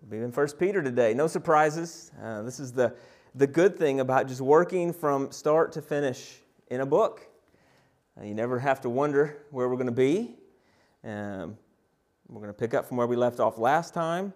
[0.00, 1.12] We'll be in First Peter today.
[1.12, 2.12] No surprises.
[2.22, 2.94] Uh, this is the,
[3.34, 6.36] the good thing about just working from start to finish
[6.68, 7.26] in a book.
[8.16, 10.36] Uh, you never have to wonder where we're going to be.
[11.02, 11.58] Um,
[12.28, 14.32] we're going to pick up from where we left off last time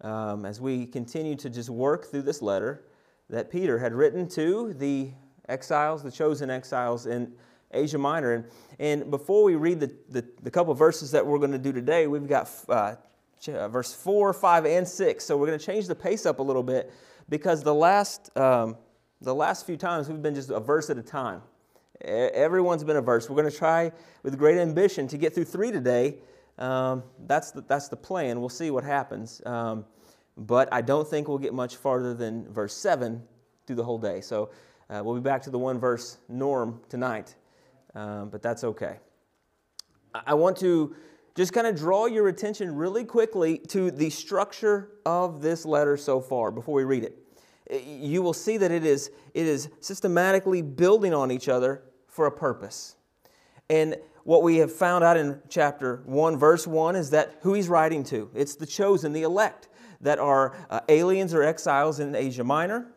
[0.00, 2.82] um, as we continue to just work through this letter
[3.30, 5.12] that Peter had written to the
[5.48, 7.32] exiles, the chosen exiles in
[7.70, 8.32] Asia Minor.
[8.32, 8.44] And,
[8.80, 12.08] and before we read the, the, the couple verses that we're going to do today,
[12.08, 12.96] we've got uh,
[13.42, 15.24] verse 4, 5, and 6.
[15.24, 16.92] So we're going to change the pace up a little bit
[17.28, 18.76] because the last, um,
[19.20, 21.42] the last few times we've been just a verse at a time.
[22.02, 23.30] Everyone's been a verse.
[23.30, 23.92] We're going to try
[24.22, 26.16] with great ambition to get through three today.
[26.58, 28.40] Um, that's, the, that's the plan.
[28.40, 29.40] We'll see what happens.
[29.46, 29.84] Um,
[30.36, 33.22] but I don't think we'll get much farther than verse 7
[33.66, 34.20] through the whole day.
[34.20, 34.50] So
[34.90, 37.34] uh, we'll be back to the one verse norm tonight,
[37.94, 38.98] um, but that's okay.
[40.14, 40.94] I want to
[41.34, 46.20] just kind of draw your attention really quickly to the structure of this letter so
[46.20, 47.18] far before we read it.
[47.86, 52.30] You will see that it is, it is systematically building on each other for a
[52.30, 52.96] purpose.
[53.68, 57.68] And what we have found out in chapter 1, verse 1, is that who he's
[57.68, 58.30] writing to.
[58.34, 59.68] It's the chosen, the elect,
[60.00, 62.93] that are uh, aliens or exiles in Asia Minor.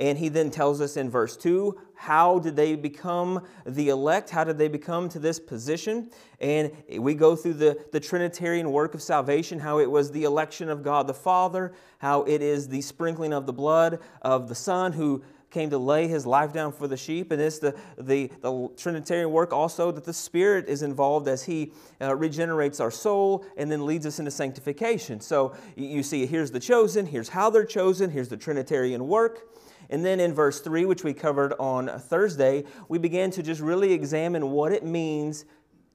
[0.00, 4.30] And he then tells us in verse 2 how did they become the elect?
[4.30, 6.10] How did they become to this position?
[6.40, 10.70] And we go through the, the Trinitarian work of salvation, how it was the election
[10.70, 14.94] of God the Father, how it is the sprinkling of the blood of the Son
[14.94, 17.32] who came to lay his life down for the sheep.
[17.32, 21.72] And it's the, the, the Trinitarian work also that the Spirit is involved as he
[22.00, 25.20] uh, regenerates our soul and then leads us into sanctification.
[25.20, 29.50] So you see, here's the chosen, here's how they're chosen, here's the Trinitarian work.
[29.90, 33.92] And then in verse 3, which we covered on Thursday, we began to just really
[33.92, 35.44] examine what it means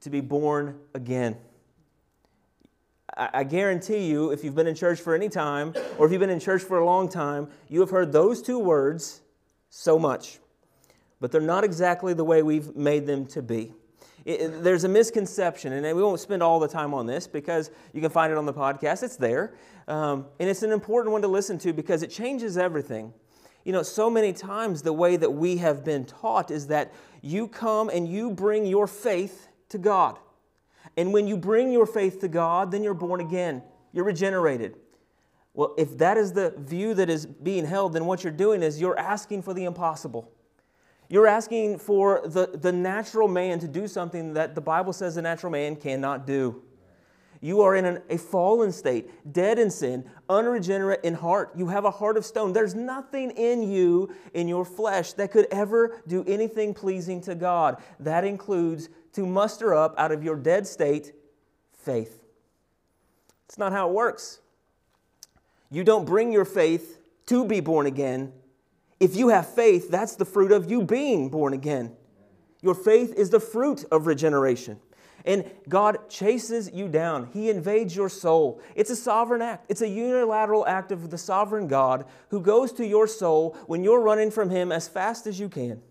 [0.01, 1.37] to be born again.
[3.17, 6.29] I guarantee you, if you've been in church for any time, or if you've been
[6.29, 9.21] in church for a long time, you have heard those two words
[9.69, 10.39] so much.
[11.21, 13.71] But they're not exactly the way we've made them to be.
[14.25, 18.01] It, there's a misconception, and we won't spend all the time on this because you
[18.01, 19.03] can find it on the podcast.
[19.03, 19.55] It's there.
[19.87, 23.13] Um, and it's an important one to listen to because it changes everything.
[23.65, 27.47] You know, so many times the way that we have been taught is that you
[27.47, 30.19] come and you bring your faith to God.
[30.95, 34.77] And when you bring your faith to God, then you're born again, you're regenerated.
[35.55, 38.79] Well, if that is the view that is being held, then what you're doing is
[38.79, 40.31] you're asking for the impossible.
[41.09, 45.21] You're asking for the, the natural man to do something that the Bible says the
[45.21, 46.61] natural man cannot do.
[47.45, 51.51] You are in an, a fallen state, dead in sin, unregenerate in heart.
[51.55, 52.53] You have a heart of stone.
[52.53, 57.77] There's nothing in you, in your flesh, that could ever do anything pleasing to God.
[57.99, 61.13] That includes to muster up out of your dead state
[61.71, 62.19] faith.
[63.47, 64.39] It's not how it works.
[65.69, 66.97] You don't bring your faith
[67.27, 68.33] to be born again.
[68.99, 71.95] If you have faith, that's the fruit of you being born again.
[72.63, 74.79] Your faith is the fruit of regeneration.
[75.25, 77.29] And God chases you down.
[77.33, 78.61] He invades your soul.
[78.75, 79.65] It's a sovereign act.
[79.69, 84.01] It's a unilateral act of the sovereign God who goes to your soul when you're
[84.01, 85.81] running from Him as fast as you can.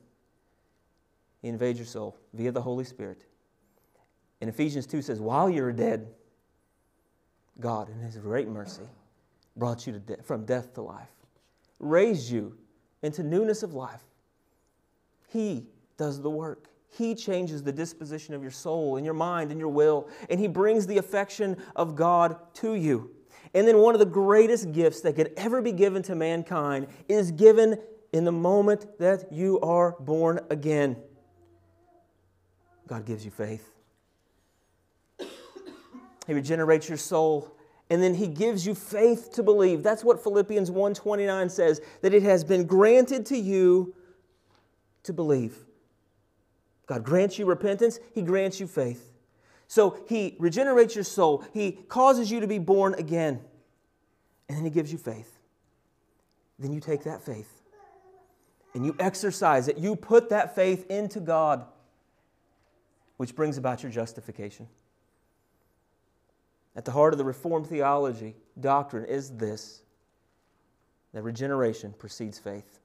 [1.43, 3.25] He invades your soul via the Holy Spirit.
[4.41, 6.07] And Ephesians 2 says, While you're dead,
[7.59, 8.89] God, in His great mercy,
[9.57, 11.11] brought you de- from death to life,
[11.81, 12.57] raised you
[13.03, 14.03] into newness of life.
[15.29, 16.69] He does the work.
[16.97, 20.49] He changes the disposition of your soul and your mind and your will, and He
[20.49, 23.11] brings the affection of God to you.
[23.53, 27.31] And then one of the greatest gifts that could ever be given to mankind is
[27.31, 27.79] given
[28.13, 30.97] in the moment that you are born again.
[32.87, 33.71] God gives you faith.
[36.27, 37.55] He regenerates your soul
[37.91, 39.83] and then he gives you faith to believe.
[39.83, 43.95] That's what Philippians 1:29 says that it has been granted to you
[45.03, 45.65] to believe.
[46.87, 49.13] God grants you repentance, He grants you faith.
[49.67, 53.41] So He regenerates your soul, He causes you to be born again,
[54.49, 55.39] and then He gives you faith.
[56.59, 57.63] Then you take that faith
[58.75, 59.79] and you exercise it.
[59.79, 61.65] You put that faith into God,
[63.17, 64.69] which brings about your justification.
[66.77, 69.83] At the heart of the Reformed theology doctrine is this
[71.13, 72.81] that regeneration precedes faith.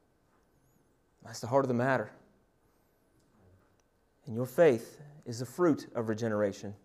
[1.26, 2.12] That's the heart of the matter.
[4.30, 6.76] And your faith is the fruit of regeneration,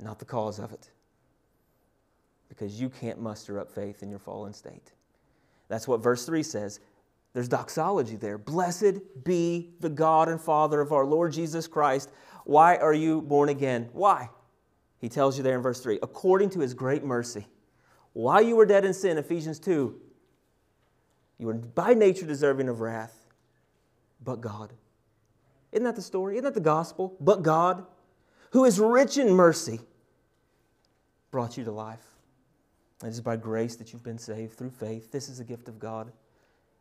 [0.00, 0.90] not the cause of it.
[2.48, 4.92] Because you can't muster up faith in your fallen state.
[5.68, 6.80] That's what verse 3 says.
[7.34, 8.38] There's doxology there.
[8.38, 12.10] Blessed be the God and Father of our Lord Jesus Christ.
[12.44, 13.90] Why are you born again?
[13.92, 14.30] Why?
[15.02, 17.46] He tells you there in verse 3 according to his great mercy.
[18.14, 20.00] while you were dead in sin, Ephesians 2,
[21.36, 23.26] you were by nature deserving of wrath,
[24.24, 24.72] but God.
[25.72, 26.34] Isn't that the story?
[26.34, 27.16] Isn't that the gospel?
[27.20, 27.84] But God,
[28.52, 29.80] who is rich in mercy,
[31.30, 32.04] brought you to life.
[33.04, 35.12] It is by grace that you've been saved through faith.
[35.12, 36.10] This is a gift of God,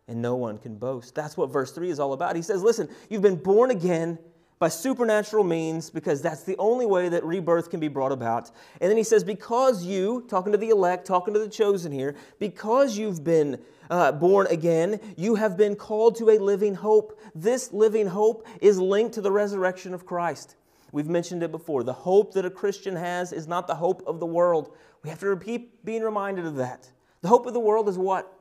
[0.08, 1.14] and no one can boast.
[1.14, 2.36] That's what verse 3 is all about.
[2.36, 4.18] He says, Listen, you've been born again
[4.60, 8.52] by supernatural means because that's the only way that rebirth can be brought about.
[8.82, 12.16] And then he says, Because you, talking to the elect, talking to the chosen here,
[12.40, 17.20] because you've been uh, born again, you have been called to a living hope.
[17.36, 20.56] This living hope is linked to the resurrection of Christ.
[20.92, 21.84] We've mentioned it before.
[21.84, 24.76] The hope that a Christian has is not the hope of the world.
[25.04, 26.90] We have to repeat being reminded of that.
[27.22, 28.34] The hope of the world is what?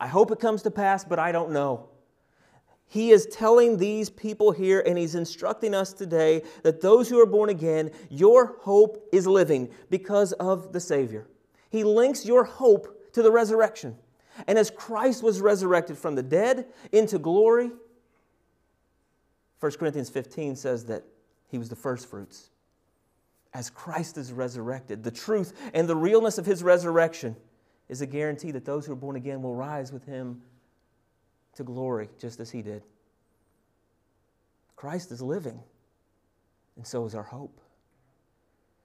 [0.00, 1.88] I hope it comes to pass, but I don't know.
[2.92, 7.26] He is telling these people here, and he's instructing us today that those who are
[7.26, 11.26] born again, your hope is living because of the Savior.
[11.70, 13.96] He links your hope to the resurrection.
[14.46, 17.70] And as Christ was resurrected from the dead into glory,
[19.60, 21.02] 1 Corinthians 15 says that
[21.48, 22.50] he was the first fruits.
[23.54, 27.36] As Christ is resurrected, the truth and the realness of his resurrection
[27.88, 30.42] is a guarantee that those who are born again will rise with him
[31.54, 32.82] to glory, just as he did.
[34.76, 35.60] Christ is living,
[36.76, 37.60] and so is our hope.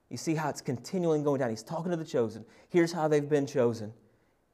[0.10, 1.50] You see how it's continually going down.
[1.50, 2.46] He's talking to the chosen.
[2.70, 3.94] Here's how they've been chosen.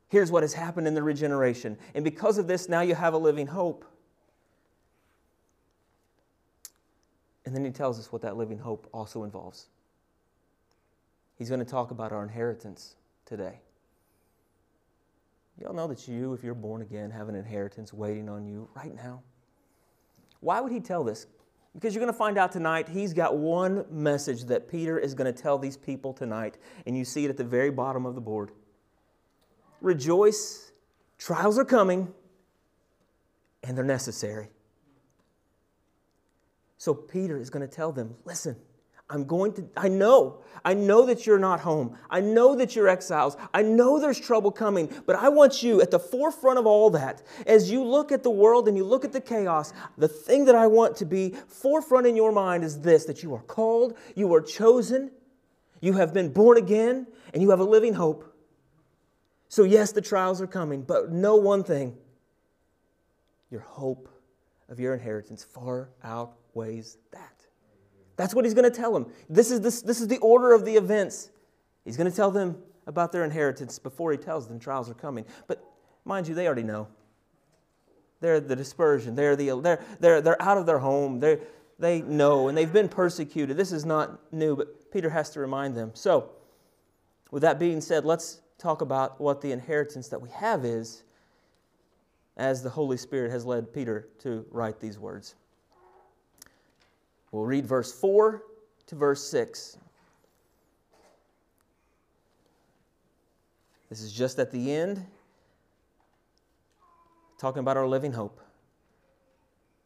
[0.09, 1.77] Here's what has happened in the regeneration.
[1.95, 3.85] And because of this, now you have a living hope.
[7.45, 9.67] And then he tells us what that living hope also involves.
[11.37, 12.95] He's going to talk about our inheritance
[13.25, 13.59] today.
[15.63, 18.93] Y'all know that you, if you're born again, have an inheritance waiting on you right
[18.93, 19.23] now.
[20.41, 21.25] Why would he tell this?
[21.73, 25.33] Because you're going to find out tonight, he's got one message that Peter is going
[25.33, 28.19] to tell these people tonight, and you see it at the very bottom of the
[28.19, 28.51] board.
[29.79, 30.73] Rejoice,
[31.17, 32.13] trials are coming,
[33.63, 34.49] and they're necessary.
[36.77, 38.57] So Peter is going to tell them listen,
[39.09, 41.97] I'm going to, I know, I know that you're not home.
[42.09, 43.35] I know that you're exiles.
[43.53, 47.21] I know there's trouble coming, but I want you at the forefront of all that.
[47.45, 50.55] As you look at the world and you look at the chaos, the thing that
[50.55, 54.33] I want to be forefront in your mind is this that you are called, you
[54.33, 55.11] are chosen,
[55.81, 58.33] you have been born again, and you have a living hope.
[59.49, 61.97] So, yes, the trials are coming, but know one thing
[63.51, 64.09] your hope
[64.69, 67.42] of your inheritance far outweighs that.
[68.15, 69.11] That's what he's going to tell them.
[69.29, 71.29] This is, this, this is the order of the events.
[71.83, 75.25] He's going to tell them about their inheritance before he tells them trials are coming.
[75.47, 75.63] But
[76.05, 76.87] mind you, they already know.
[78.21, 79.15] They're the dispersion.
[79.15, 81.19] They're, the, they're, they're, they're out of their home.
[81.19, 81.39] They're,
[81.79, 83.57] they know, and they've been persecuted.
[83.57, 85.91] This is not new, but Peter has to remind them.
[85.93, 86.29] So,
[87.31, 91.03] with that being said, let's talk about what the inheritance that we have is
[92.37, 95.35] as the Holy Spirit has led Peter to write these words.
[97.33, 98.43] We'll read verse 4
[98.85, 99.77] to verse 6.
[103.89, 105.03] This is just at the end,
[107.39, 108.39] talking about our living hope.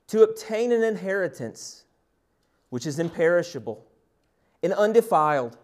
[0.08, 1.86] To obtain an inheritance
[2.70, 3.86] which is imperishable
[4.62, 5.58] and undefiled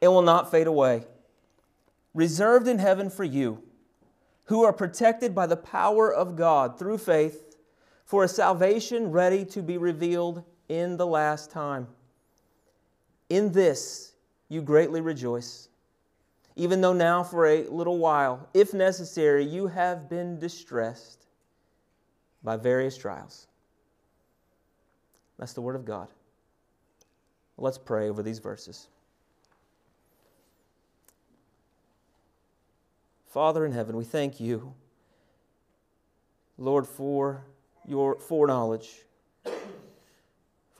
[0.00, 1.06] and will not fade away,
[2.14, 3.64] reserved in heaven for you,
[4.44, 7.56] who are protected by the power of God through faith
[8.04, 11.88] for a salvation ready to be revealed in the last time.
[13.28, 14.12] In this
[14.48, 15.68] you greatly rejoice,
[16.54, 21.26] even though now for a little while, if necessary, you have been distressed
[22.44, 23.48] by various trials.
[25.38, 26.08] That's the Word of God.
[27.58, 28.86] Let's pray over these verses.
[33.26, 34.72] Father in heaven, we thank you,
[36.58, 37.44] Lord, for
[37.86, 39.04] your foreknowledge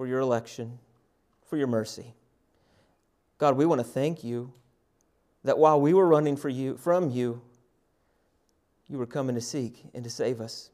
[0.00, 0.78] for your election,
[1.44, 2.14] for your mercy.
[3.36, 4.50] God, we want to thank you
[5.44, 7.42] that while we were running for you, from you,
[8.88, 10.70] you were coming to seek and to save us.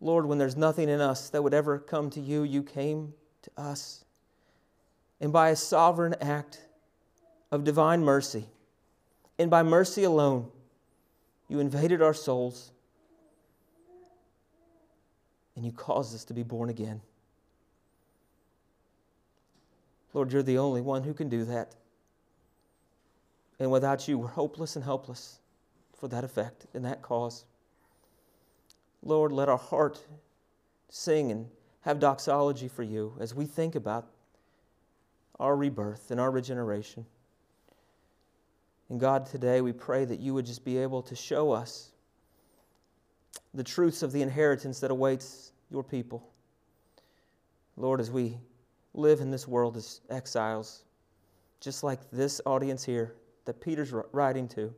[0.00, 3.50] Lord, when there's nothing in us that would ever come to you, you came to
[3.58, 4.02] us.
[5.20, 6.64] And by a sovereign act
[7.52, 8.46] of divine mercy,
[9.38, 10.50] and by mercy alone,
[11.48, 12.72] you invaded our souls
[15.54, 17.02] and you caused us to be born again.
[20.14, 21.74] Lord, you're the only one who can do that.
[23.58, 25.40] And without you, we're hopeless and helpless
[25.96, 27.44] for that effect and that cause.
[29.02, 30.04] Lord, let our heart
[30.88, 31.46] sing and
[31.82, 34.06] have doxology for you as we think about
[35.38, 37.04] our rebirth and our regeneration.
[38.88, 41.90] And God, today we pray that you would just be able to show us
[43.54, 46.28] the truths of the inheritance that awaits your people.
[47.76, 48.38] Lord, as we
[48.94, 50.84] live in this world as exiles,
[51.60, 53.14] just like this audience here
[53.44, 54.74] that Peter's writing to,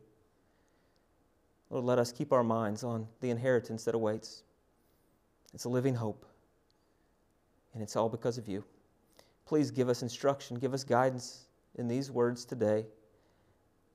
[1.71, 4.43] Lord, let us keep our minds on the inheritance that awaits.
[5.55, 6.26] It's a living hope,
[7.75, 8.64] and it's all because of you.
[9.47, 12.87] Please give us instruction, give us guidance in these words today.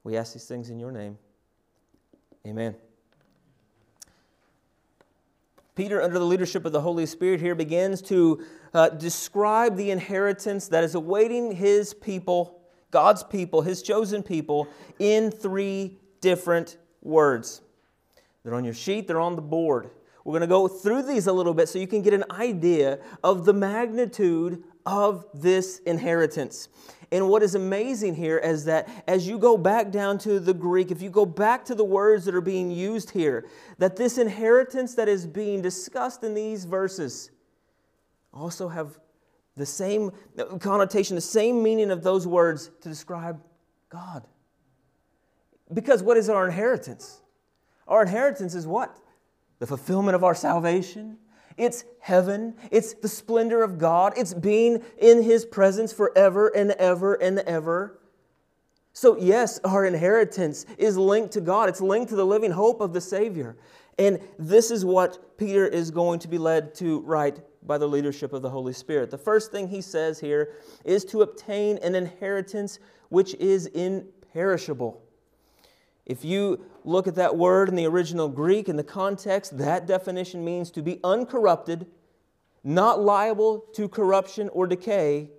[0.04, 1.18] We ask these things in your name.
[2.46, 2.76] Amen.
[5.75, 8.41] Peter, under the leadership of the Holy Spirit, here begins to
[8.74, 15.29] uh, describe the inheritance that is awaiting his people, God's people, his chosen people, in
[15.32, 17.62] three different words.
[18.44, 19.89] They're on your sheet, they're on the board.
[20.24, 23.00] We're going to go through these a little bit so you can get an idea
[23.22, 26.70] of the magnitude of this inheritance.
[27.12, 30.92] And what is amazing here is that as you go back down to the Greek,
[30.92, 33.48] if you go back to the words that are being used here,
[33.78, 37.32] that this inheritance that is being discussed in these verses
[38.34, 39.00] also have
[39.56, 40.12] the same
[40.60, 43.42] connotation, the same meaning of those words to describe
[43.90, 44.28] God.
[45.74, 47.22] Because what is our inheritance?
[47.88, 48.96] Our inheritance is what?
[49.60, 51.18] The fulfillment of our salvation,
[51.58, 52.56] it's heaven.
[52.72, 54.14] It's the splendor of God.
[54.18, 58.00] It's being in His presence forever and ever and ever.
[58.94, 62.94] So, yes, our inheritance is linked to God, it's linked to the living hope of
[62.94, 63.58] the Savior.
[63.98, 68.34] And this is what Peter is going to be led to write by the leadership
[68.34, 69.10] of the Holy Spirit.
[69.10, 75.02] The first thing he says here is to obtain an inheritance which is imperishable.
[76.06, 80.46] If you look at that word in the original Greek, in the context, that definition
[80.46, 81.88] means to be uncorrupted,
[82.64, 85.32] not liable to corruption or decay,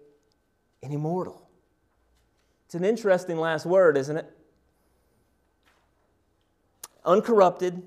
[0.83, 1.49] and immortal.
[2.67, 4.31] It's an interesting last word, isn't it?
[7.05, 7.83] Uncorrupted,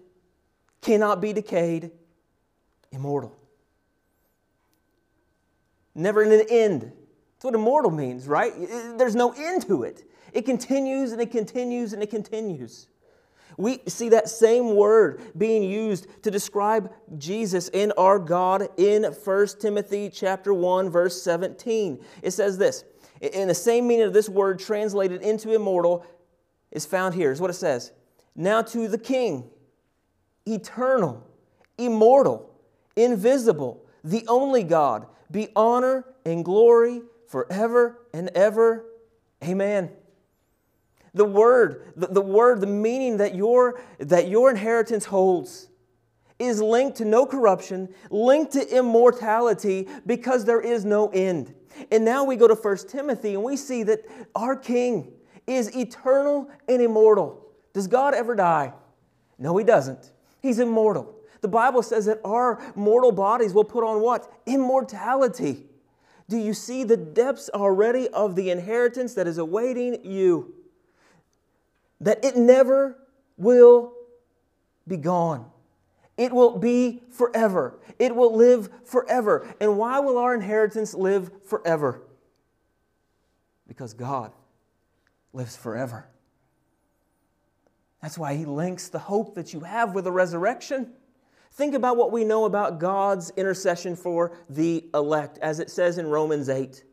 [0.81, 1.91] cannot be decayed,
[2.91, 3.35] immortal.
[5.93, 6.83] Never an end.
[6.83, 8.53] That's what immortal means, right?
[8.97, 10.09] There's no end to it.
[10.33, 12.87] It continues and it continues and it continues.
[13.57, 19.47] We see that same word being used to describe Jesus in our God in 1
[19.59, 22.03] Timothy chapter 1 verse 17.
[22.21, 22.85] It says this,
[23.21, 26.05] in the same meaning of this word translated into immortal
[26.71, 27.31] is found here.
[27.31, 27.91] Is what it says.
[28.35, 29.49] Now to the king,
[30.45, 31.27] eternal,
[31.77, 32.49] immortal,
[32.95, 38.85] invisible, the only God, be honor and glory forever and ever.
[39.43, 39.91] Amen.
[41.13, 45.69] The word, the, the word, the meaning that your, that your inheritance holds
[46.39, 51.53] is linked to no corruption, linked to immortality because there is no end.
[51.91, 55.11] And now we go to 1 Timothy and we see that our King
[55.45, 57.45] is eternal and immortal.
[57.73, 58.73] Does God ever die?
[59.37, 60.11] No, He doesn't.
[60.41, 61.15] He's immortal.
[61.41, 64.31] The Bible says that our mortal bodies will put on what?
[64.45, 65.65] Immortality.
[66.27, 70.53] Do you see the depths already of the inheritance that is awaiting you?
[72.01, 72.97] That it never
[73.37, 73.93] will
[74.87, 75.45] be gone.
[76.17, 77.79] It will be forever.
[77.97, 79.47] It will live forever.
[79.61, 82.01] And why will our inheritance live forever?
[83.67, 84.33] Because God
[85.31, 86.07] lives forever.
[88.01, 90.91] That's why He links the hope that you have with the resurrection.
[91.53, 96.07] Think about what we know about God's intercession for the elect, as it says in
[96.07, 96.83] Romans 8.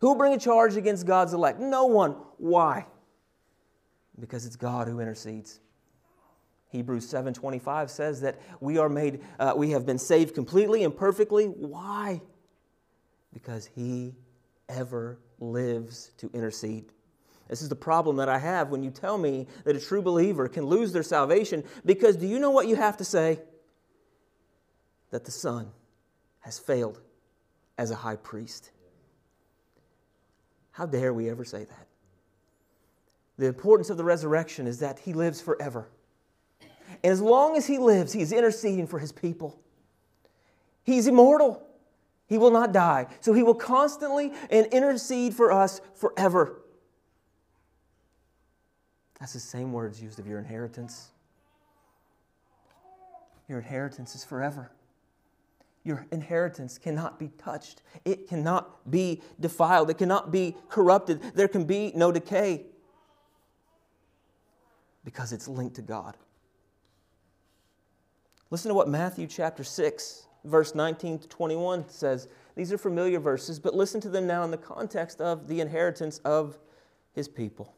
[0.00, 1.60] Who will bring a charge against God's elect?
[1.60, 2.16] No one.
[2.38, 2.86] Why?
[4.18, 5.60] Because it's God who intercedes.
[6.68, 11.46] Hebrews 7:25 says that we are made uh, we have been saved completely and perfectly.
[11.46, 12.22] Why?
[13.32, 14.14] Because he
[14.68, 16.92] ever lives to intercede.
[17.48, 20.48] This is the problem that I have when you tell me that a true believer
[20.48, 23.40] can lose their salvation because do you know what you have to say?
[25.10, 25.70] That the Son
[26.40, 27.00] has failed
[27.76, 28.70] as a high priest.
[30.70, 31.86] How dare we ever say that?
[33.38, 35.88] The importance of the resurrection is that he lives forever.
[37.02, 39.58] And as long as he lives, he is interceding for his people.
[40.84, 41.66] He's immortal.
[42.26, 43.06] He will not die.
[43.20, 46.62] So he will constantly and intercede for us forever.
[49.18, 51.10] That's the same words used of your inheritance.
[53.48, 54.70] Your inheritance is forever.
[55.84, 57.82] Your inheritance cannot be touched.
[58.04, 59.90] It cannot be defiled.
[59.90, 61.20] It cannot be corrupted.
[61.34, 62.66] There can be no decay
[65.04, 66.16] because it's linked to God.
[68.50, 72.28] Listen to what Matthew chapter 6, verse 19 to 21 says.
[72.54, 76.18] These are familiar verses, but listen to them now in the context of the inheritance
[76.18, 76.58] of
[77.14, 77.74] his people.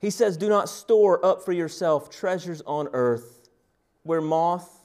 [0.00, 3.48] He says, Do not store up for yourself treasures on earth
[4.02, 4.84] where moth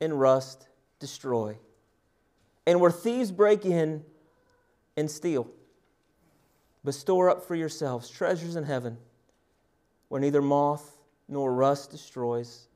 [0.00, 0.66] and rust
[0.98, 1.58] destroy,
[2.66, 4.02] and where thieves break in
[4.96, 5.50] and steal.
[6.82, 8.96] But store up for yourselves treasures in heaven
[10.14, 12.68] where neither moth nor rust destroys,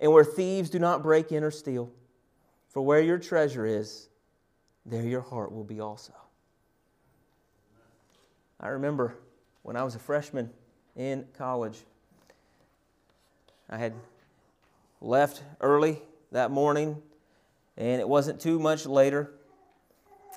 [0.00, 1.92] and where thieves do not break in or steal.
[2.68, 4.08] For where your treasure is,
[4.86, 6.14] there your heart will be also.
[8.58, 9.18] I remember
[9.64, 10.48] when I was a freshman
[10.96, 11.76] in college,
[13.68, 13.92] I had
[15.02, 16.00] left early
[16.32, 17.02] that morning,
[17.76, 19.30] and it wasn't too much later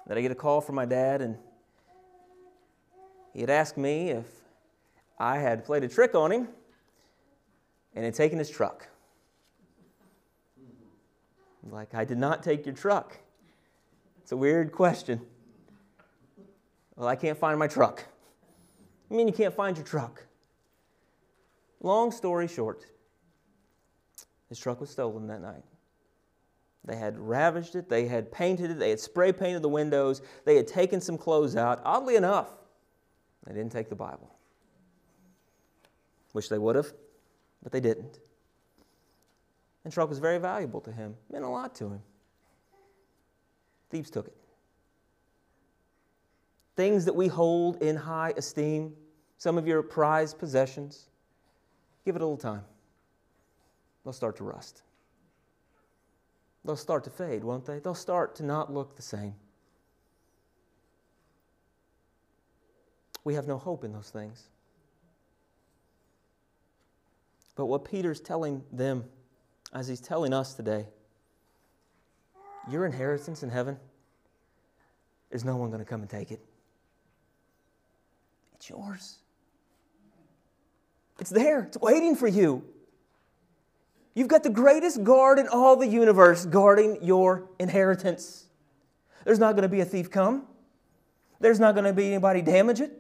[0.06, 1.38] that I get a call from my dad, and
[3.32, 4.41] he had asked me if
[5.22, 6.48] I had played a trick on him
[7.94, 8.88] and had taken his truck.
[11.70, 13.16] Like, I did not take your truck.
[14.24, 15.22] It's a weird question.
[16.96, 18.04] Well, I can't find my truck.
[19.12, 20.26] I mean, you can't find your truck.
[21.82, 22.88] Long story short,
[24.50, 25.64] his truck was stolen that night.
[26.84, 30.56] They had ravaged it, they had painted it, they had spray painted the windows, they
[30.56, 31.80] had taken some clothes out.
[31.86, 32.50] Oddly enough,
[33.46, 34.31] they didn't take the Bible.
[36.34, 36.92] Wish they would have,
[37.62, 38.20] but they didn't.
[39.84, 42.02] And truck was very valuable to him, meant a lot to him.
[43.90, 44.36] Thieves took it.
[46.76, 48.94] Things that we hold in high esteem,
[49.38, 51.08] some of your prized possessions,
[52.06, 52.64] give it a little time.
[54.04, 54.84] They'll start to rust.
[56.64, 57.80] They'll start to fade, won't they?
[57.80, 59.36] They'll start to not look the same.
[63.24, 64.48] We have no hope in those things.
[67.62, 69.04] But what Peter's telling them,
[69.72, 70.88] as he's telling us today,
[72.68, 73.78] your inheritance in heaven,
[75.30, 76.42] there's no one going to come and take it.
[78.56, 79.20] It's yours.
[81.20, 82.64] It's there, it's waiting for you.
[84.16, 88.46] You've got the greatest guard in all the universe guarding your inheritance.
[89.24, 90.48] There's not going to be a thief come.
[91.40, 92.92] There's not going to be anybody damage it.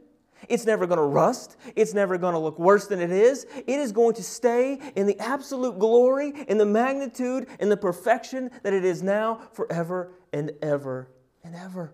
[0.49, 1.57] It's never going to rust.
[1.75, 3.45] It's never going to look worse than it is.
[3.55, 8.51] It is going to stay in the absolute glory, in the magnitude, in the perfection
[8.63, 11.09] that it is now, forever and ever
[11.43, 11.93] and ever.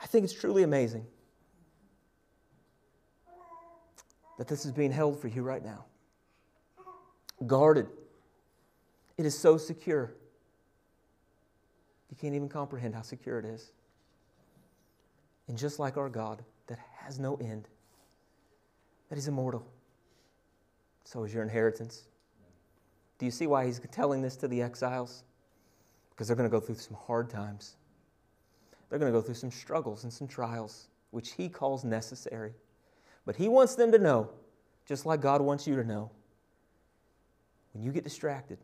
[0.00, 1.06] I think it's truly amazing
[4.38, 5.84] that this is being held for you right now.
[7.46, 7.88] Guarded.
[9.16, 10.14] It is so secure.
[12.10, 13.72] You can't even comprehend how secure it is.
[15.48, 17.68] And just like our God, that has no end,
[19.08, 19.66] that is immortal,
[21.04, 22.04] so is your inheritance.
[23.18, 25.24] Do you see why he's telling this to the exiles?
[26.10, 27.76] Because they're going to go through some hard times.
[28.88, 32.52] They're going to go through some struggles and some trials, which he calls necessary.
[33.24, 34.30] But he wants them to know,
[34.86, 36.10] just like God wants you to know,
[37.72, 38.58] when you get distracted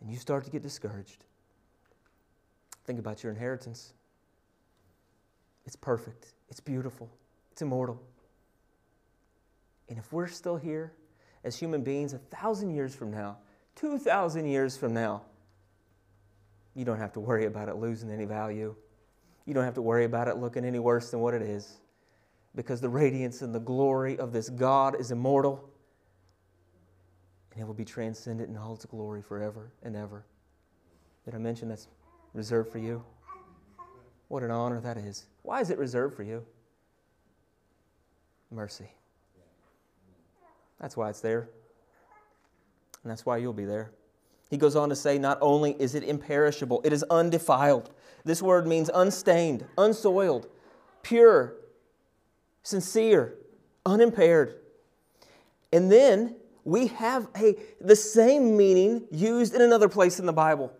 [0.00, 1.24] and you start to get discouraged,
[2.84, 3.92] think about your inheritance.
[5.68, 7.10] It's perfect, it's beautiful,
[7.52, 8.00] it's immortal.
[9.90, 10.94] And if we're still here
[11.44, 13.36] as human beings a thousand years from now,
[13.76, 15.24] 2,000 years from now,
[16.74, 18.74] you don't have to worry about it losing any value.
[19.44, 21.76] You don't have to worry about it looking any worse than what it is
[22.54, 25.68] because the radiance and the glory of this God is immortal
[27.52, 30.24] and it will be transcendent in all its glory forever and ever.
[31.26, 31.88] Did I mention that's
[32.32, 33.04] reserved for you?
[34.28, 35.26] What an honor that is.
[35.48, 36.44] Why is it reserved for you?
[38.50, 38.90] Mercy.
[40.78, 41.48] That's why it's there.
[43.02, 43.90] And that's why you'll be there.
[44.50, 47.88] He goes on to say, not only is it imperishable, it is undefiled.
[48.26, 50.48] This word means unstained, unsoiled,
[51.02, 51.54] pure,
[52.62, 53.32] sincere,
[53.86, 54.56] unimpaired.
[55.72, 60.74] And then we have a, the same meaning used in another place in the Bible.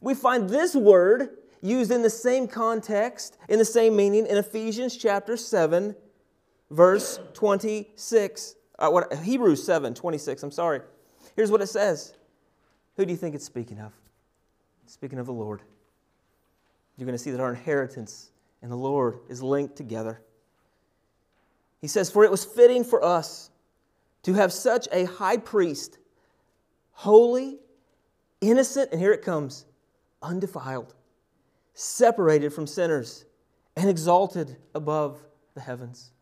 [0.00, 4.96] We find this word used in the same context, in the same meaning, in Ephesians
[4.96, 5.96] chapter 7,
[6.70, 8.54] verse 26.
[8.78, 10.80] Uh, what, Hebrews 7, 26, I'm sorry.
[11.34, 12.14] Here's what it says.
[12.96, 13.92] Who do you think it's speaking of?
[14.86, 15.62] speaking of the Lord.
[16.96, 18.30] You're going to see that our inheritance
[18.62, 20.20] and the Lord is linked together.
[21.80, 23.50] He says, For it was fitting for us
[24.22, 25.98] to have such a high priest,
[26.92, 27.58] holy,
[28.40, 29.64] innocent, and here it comes,
[30.22, 30.94] undefiled
[31.74, 33.24] separated from sinners,
[33.76, 35.18] and exalted above
[35.54, 36.12] the heavens.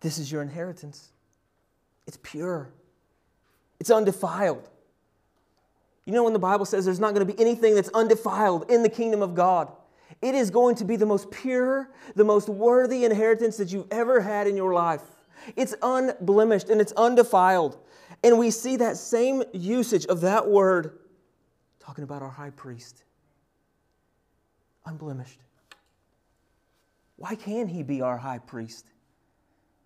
[0.00, 1.12] This is your inheritance.
[2.06, 2.70] It's pure,
[3.80, 4.68] it's undefiled.
[6.04, 8.82] You know, when the Bible says there's not going to be anything that's undefiled in
[8.82, 9.72] the kingdom of God,
[10.20, 14.20] It is going to be the most pure, the most worthy inheritance that you've ever
[14.20, 15.02] had in your life.
[15.56, 17.78] It's unblemished and it's undefiled.
[18.22, 20.98] And we see that same usage of that word
[21.80, 23.04] talking about our high priest.
[24.86, 25.40] Unblemished.
[27.16, 28.86] Why can he be our high priest?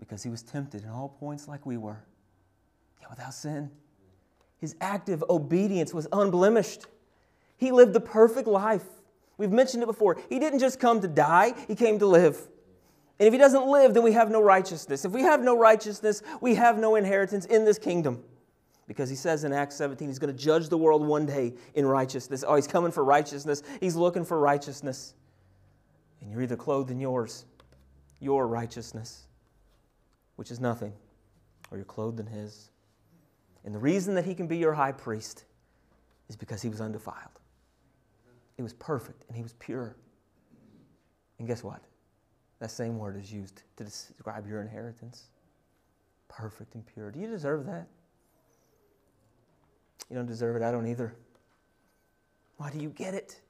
[0.00, 2.04] Because he was tempted in all points like we were,
[3.00, 3.70] yet without sin.
[4.58, 6.86] His active obedience was unblemished.
[7.56, 8.84] He lived the perfect life.
[9.36, 10.18] We've mentioned it before.
[10.28, 12.48] He didn't just come to die, he came to live.
[13.20, 15.04] And if he doesn't live, then we have no righteousness.
[15.04, 18.22] If we have no righteousness, we have no inheritance in this kingdom.
[18.88, 21.86] Because he says in Acts 17, he's going to judge the world one day in
[21.86, 22.42] righteousness.
[22.44, 23.62] Oh, he's coming for righteousness.
[23.80, 25.14] He's looking for righteousness.
[26.22, 27.44] And you're either clothed in yours,
[28.18, 29.26] your righteousness,
[30.36, 30.94] which is nothing,
[31.70, 32.70] or you're clothed in his.
[33.64, 35.44] And the reason that he can be your high priest
[36.30, 37.40] is because he was undefiled.
[38.56, 39.96] He was perfect and he was pure.
[41.38, 41.82] And guess what?
[42.58, 45.28] That same word is used to describe your inheritance.
[46.26, 47.10] Perfect and pure.
[47.10, 47.86] Do you deserve that?
[50.10, 50.62] You don't deserve it.
[50.62, 51.14] I don't either.
[52.56, 53.40] Why do you get it?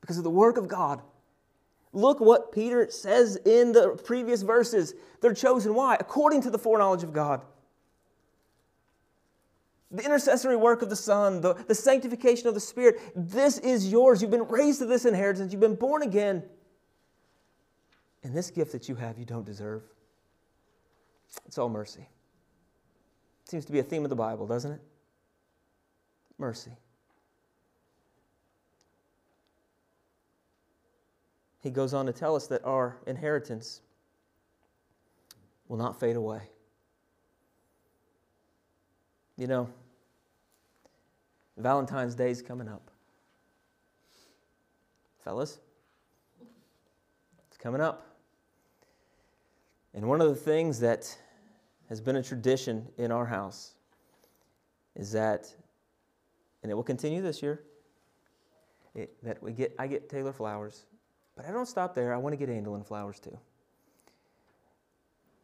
[0.00, 1.00] Because of the work of God.
[1.92, 4.94] Look what Peter says in the previous verses.
[5.20, 5.74] They're chosen.
[5.74, 5.96] Why?
[5.98, 7.42] According to the foreknowledge of God.
[9.90, 14.22] The intercessory work of the Son, the, the sanctification of the Spirit, this is yours.
[14.22, 15.50] You've been raised to this inheritance.
[15.52, 16.44] You've been born again.
[18.22, 19.82] And this gift that you have, you don't deserve.
[21.46, 22.08] It's all mercy.
[23.50, 24.80] Seems to be a theme of the Bible, doesn't it?
[26.38, 26.70] Mercy.
[31.60, 33.80] He goes on to tell us that our inheritance
[35.66, 36.42] will not fade away.
[39.36, 39.68] You know,
[41.56, 42.88] Valentine's Day is coming up.
[45.24, 45.58] Fellas,
[47.48, 48.06] it's coming up.
[49.92, 51.18] And one of the things that
[51.90, 53.74] has been a tradition in our house
[54.96, 55.52] is that,
[56.62, 57.64] and it will continue this year,
[58.94, 60.86] it, that we get, I get Taylor flowers,
[61.36, 62.14] but I don't stop there.
[62.14, 63.36] I want to get Andelin flowers too.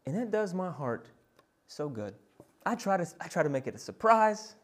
[0.06, 1.08] And it does my heart
[1.66, 2.14] so good.
[2.64, 4.54] I try to, I try to make it a surprise.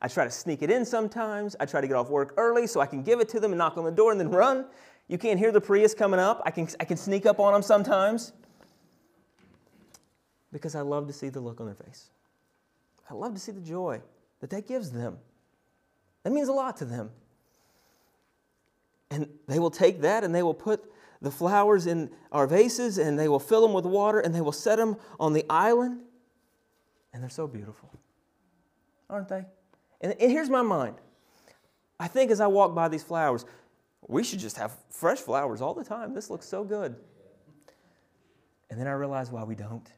[0.00, 1.56] I try to sneak it in sometimes.
[1.58, 3.58] I try to get off work early so I can give it to them and
[3.58, 4.66] knock on the door and then run.
[5.08, 6.42] You can't hear the Prius coming up.
[6.46, 8.32] I can, I can sneak up on them sometimes
[10.54, 12.10] because I love to see the look on their face.
[13.10, 14.00] I love to see the joy
[14.38, 15.18] that that gives them.
[16.22, 17.10] That means a lot to them.
[19.10, 20.84] And they will take that and they will put
[21.20, 24.52] the flowers in our vases and they will fill them with water and they will
[24.52, 26.02] set them on the island.
[27.12, 27.90] And they're so beautiful,
[29.10, 29.44] aren't they?
[30.00, 30.94] And, and here's my mind.
[31.98, 33.44] I think as I walk by these flowers,
[34.06, 36.14] we should just have fresh flowers all the time.
[36.14, 36.94] This looks so good.
[38.70, 39.90] And then I realize why we don't.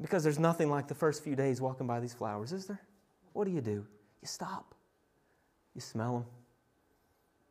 [0.00, 2.80] Because there's nothing like the first few days walking by these flowers, is there?
[3.32, 3.86] What do you do?
[4.22, 4.74] You stop.
[5.74, 6.26] You smell them.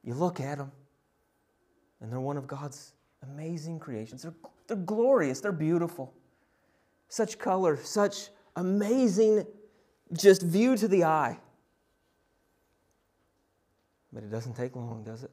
[0.03, 0.71] You look at them.
[2.01, 4.23] And they're one of God's amazing creations.
[4.23, 4.35] They're,
[4.67, 5.41] they're glorious.
[5.41, 6.13] They're beautiful.
[7.09, 9.45] Such color, such amazing
[10.13, 11.37] just view to the eye.
[14.13, 15.31] But it doesn't take long, does it?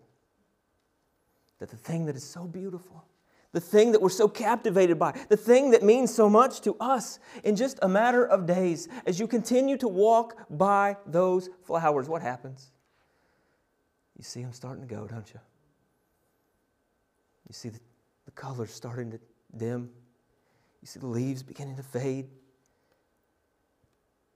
[1.59, 3.05] That the thing that is so beautiful
[3.55, 7.21] the thing that we're so captivated by, the thing that means so much to us
[7.45, 8.89] in just a matter of days.
[9.07, 12.73] As you continue to walk by those flowers, what happens?
[14.19, 15.39] You see them starting to go, don't you?
[17.49, 17.79] You see the,
[18.25, 19.21] the colors starting to
[19.57, 19.89] dim.
[20.83, 22.27] You see the leaves beginning to fade.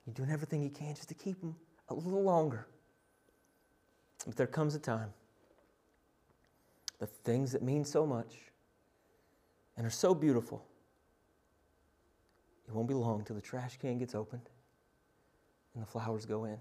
[0.06, 1.56] You're doing everything you can just to keep them
[1.88, 2.68] a little longer.
[4.24, 5.12] But there comes a time,
[7.00, 8.47] the things that mean so much
[9.78, 10.62] and are so beautiful.
[12.66, 14.50] It won't be long till the trash can gets opened
[15.72, 16.58] and the flowers go in.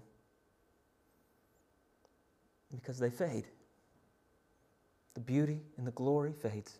[2.74, 3.46] Because they fade.
[5.14, 6.78] The beauty and the glory fades.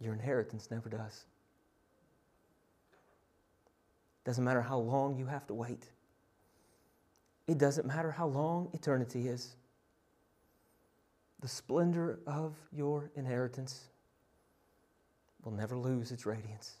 [0.00, 1.24] Your inheritance never does.
[4.24, 5.88] Doesn't matter how long you have to wait.
[7.46, 9.56] It doesn't matter how long eternity is
[11.40, 13.88] the splendor of your inheritance
[15.44, 16.74] will never lose its radiance.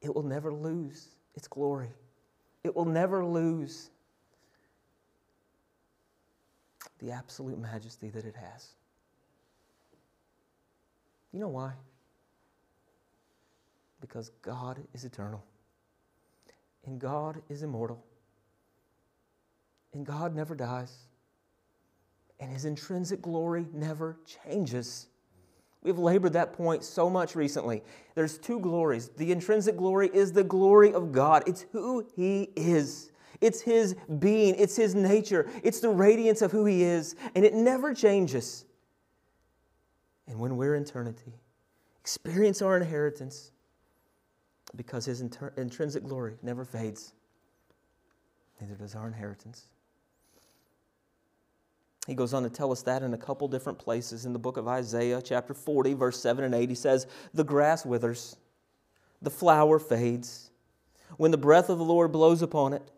[0.00, 1.90] It will never lose its glory.
[2.62, 3.90] It will never lose
[7.00, 8.68] the absolute majesty that it has.
[11.32, 11.72] You know why?
[14.00, 15.42] Because God is eternal
[16.86, 18.04] and God is immortal.
[19.92, 20.92] And God never dies.
[22.40, 25.06] And his intrinsic glory never changes.
[25.82, 27.82] We've labored that point so much recently.
[28.14, 29.10] There's two glories.
[29.10, 33.10] The intrinsic glory is the glory of God, it's who he is.
[33.40, 37.52] It's his being, it's his nature, it's the radiance of who he is, and it
[37.52, 38.64] never changes.
[40.26, 41.34] And when we're in eternity,
[42.00, 43.50] experience our inheritance
[44.76, 47.12] because his inter- intrinsic glory never fades.
[48.60, 49.66] Neither does our inheritance.
[52.06, 54.56] He goes on to tell us that in a couple different places in the book
[54.56, 56.68] of Isaiah, chapter 40, verse 7 and 8.
[56.68, 58.36] He says, The grass withers,
[59.22, 60.50] the flower fades,
[61.16, 62.90] when the breath of the Lord blows upon it.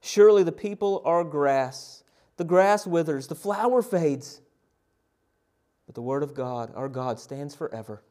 [0.00, 2.04] Surely the people are grass.
[2.36, 4.40] The grass withers, the flower fades.
[5.86, 8.02] But the word of God, our God, stands forever.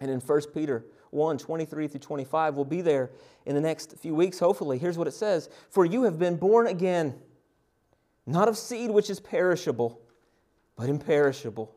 [0.00, 3.10] And in 1 Peter 1 23 through 25, we'll be there
[3.46, 4.78] in the next few weeks, hopefully.
[4.78, 7.14] Here's what it says For you have been born again
[8.28, 10.00] not of seed which is perishable,
[10.76, 11.74] but imperishable.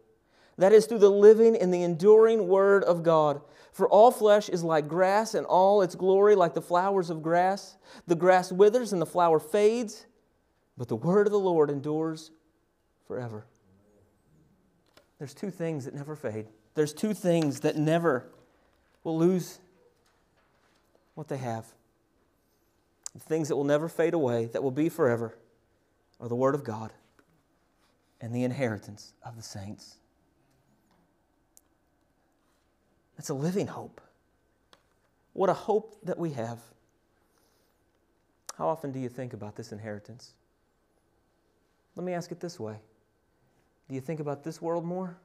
[0.58, 3.42] That is through the living and the enduring Word of God.
[3.72, 7.78] For all flesh is like grass, and all its glory like the flowers of grass.
[8.06, 10.06] The grass withers and the flower fades,
[10.78, 12.32] but the Word of the Lord endures
[13.08, 13.46] forever.
[15.20, 16.48] There's two things that never fade.
[16.76, 18.28] There's two things that never
[19.06, 19.60] will lose
[21.16, 21.66] what they have.
[23.14, 25.38] The things that will never fade away, that will be forever
[26.22, 26.94] are the Word of God
[28.22, 29.98] and the inheritance of the saints.
[33.18, 34.00] It's a living hope.
[35.34, 36.60] What a hope that we have.
[38.58, 40.34] How often do you think about this inheritance?
[41.96, 42.78] Let me ask it this way
[43.90, 45.18] Do you think about this world more?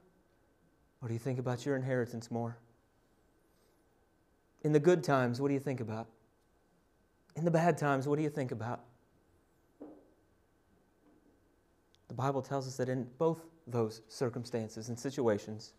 [1.03, 2.57] Or do you think about your inheritance more?
[4.63, 6.09] In the good times, what do you think about?
[7.37, 8.81] In the bad times, what do you think about?
[12.06, 15.75] The Bible tells us that in both those circumstances and situations,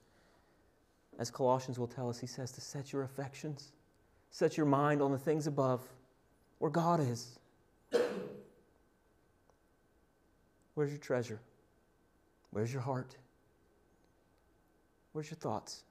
[1.19, 3.71] as Colossians will tell us, he says to set your affections,
[4.29, 5.81] set your mind on the things above,
[6.59, 7.39] where God is.
[10.75, 11.39] Where's your treasure?
[12.51, 13.17] Where's your heart?
[15.11, 15.83] Where's your thoughts?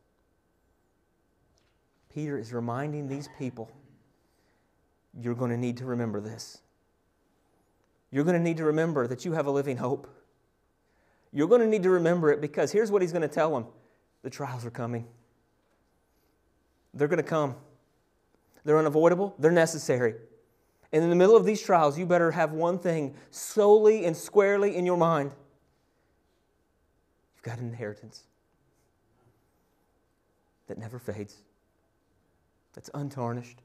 [2.14, 3.70] Peter is reminding these people
[5.20, 6.58] you're going to need to remember this.
[8.10, 10.06] You're going to need to remember that you have a living hope.
[11.36, 13.66] You're going to need to remember it because here's what he's going to tell them
[14.22, 15.06] the trials are coming.
[16.94, 17.56] They're going to come.
[18.64, 20.14] They're unavoidable, they're necessary.
[20.92, 24.76] And in the middle of these trials, you better have one thing solely and squarely
[24.76, 25.30] in your mind
[27.34, 28.22] you've got an inheritance
[30.68, 31.36] that never fades,
[32.72, 33.58] that's untarnished,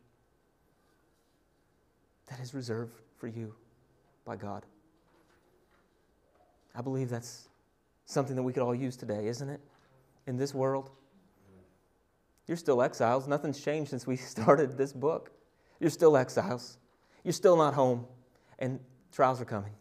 [2.27, 3.55] that is reserved for you
[4.25, 4.65] by God.
[6.75, 7.47] I believe that's
[8.11, 9.61] something that we could all use today, isn't it?
[10.27, 10.91] In this world.
[12.47, 13.27] You're still exiles.
[13.27, 15.31] Nothing's changed since we started this book.
[15.79, 16.77] You're still exiles.
[17.23, 18.05] You're still not home.
[18.59, 18.79] And
[19.11, 19.73] trials are coming.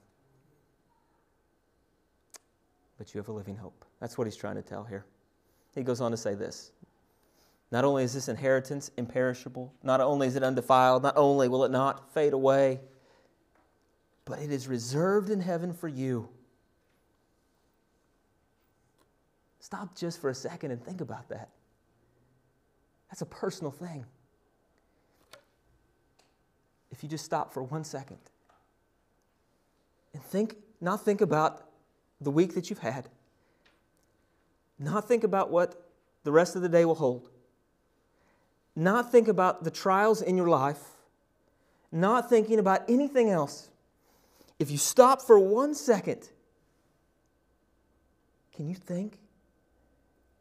[2.99, 3.85] But you have a living hope.
[4.01, 5.05] That's what he's trying to tell here.
[5.75, 6.73] He goes on to say this
[7.71, 11.71] Not only is this inheritance imperishable, not only is it undefiled, not only will it
[11.71, 12.81] not fade away,
[14.25, 16.29] but it is reserved in heaven for you
[19.61, 21.51] Stop just for a second and think about that.
[23.11, 24.07] That's a personal thing.
[26.91, 28.19] If you just stop for one second
[30.13, 31.69] and think, not think about
[32.21, 33.09] the week that you've had,
[34.79, 35.81] not think about what
[36.25, 37.29] the rest of the day will hold,
[38.75, 40.81] not think about the trials in your life,
[41.93, 43.69] not thinking about anything else.
[44.59, 46.31] If you stop for one second,
[48.55, 49.19] can you think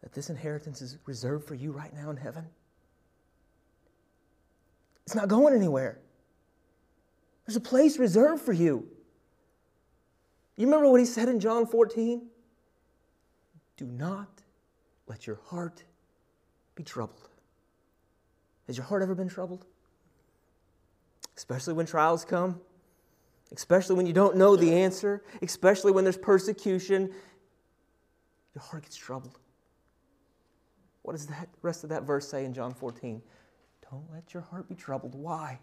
[0.02, 2.46] that this inheritance is reserved for you right now in heaven?
[5.06, 6.00] It's not going anywhere.
[7.46, 8.88] There's a place reserved for you.
[10.56, 12.28] You remember what he said in John 14?
[13.78, 14.28] Do not
[15.08, 15.84] let your heart
[16.76, 17.30] be troubled.
[18.68, 19.66] Has your heart ever been troubled?
[21.36, 22.62] Especially when trials come,
[23.56, 27.10] especially when you don't know the answer, especially when there's persecution,
[28.54, 29.40] your heart gets troubled.
[31.04, 33.22] What does that rest of that verse say in John 14?
[33.90, 35.16] Don't let your heart be troubled.
[35.16, 35.60] Why?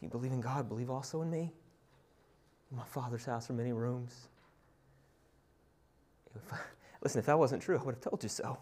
[0.00, 1.52] You believe in God, believe also in me.
[2.70, 4.28] In my Father's house are many rooms.
[6.34, 6.56] If I,
[7.02, 8.58] listen, if that wasn't true, I would have told you so.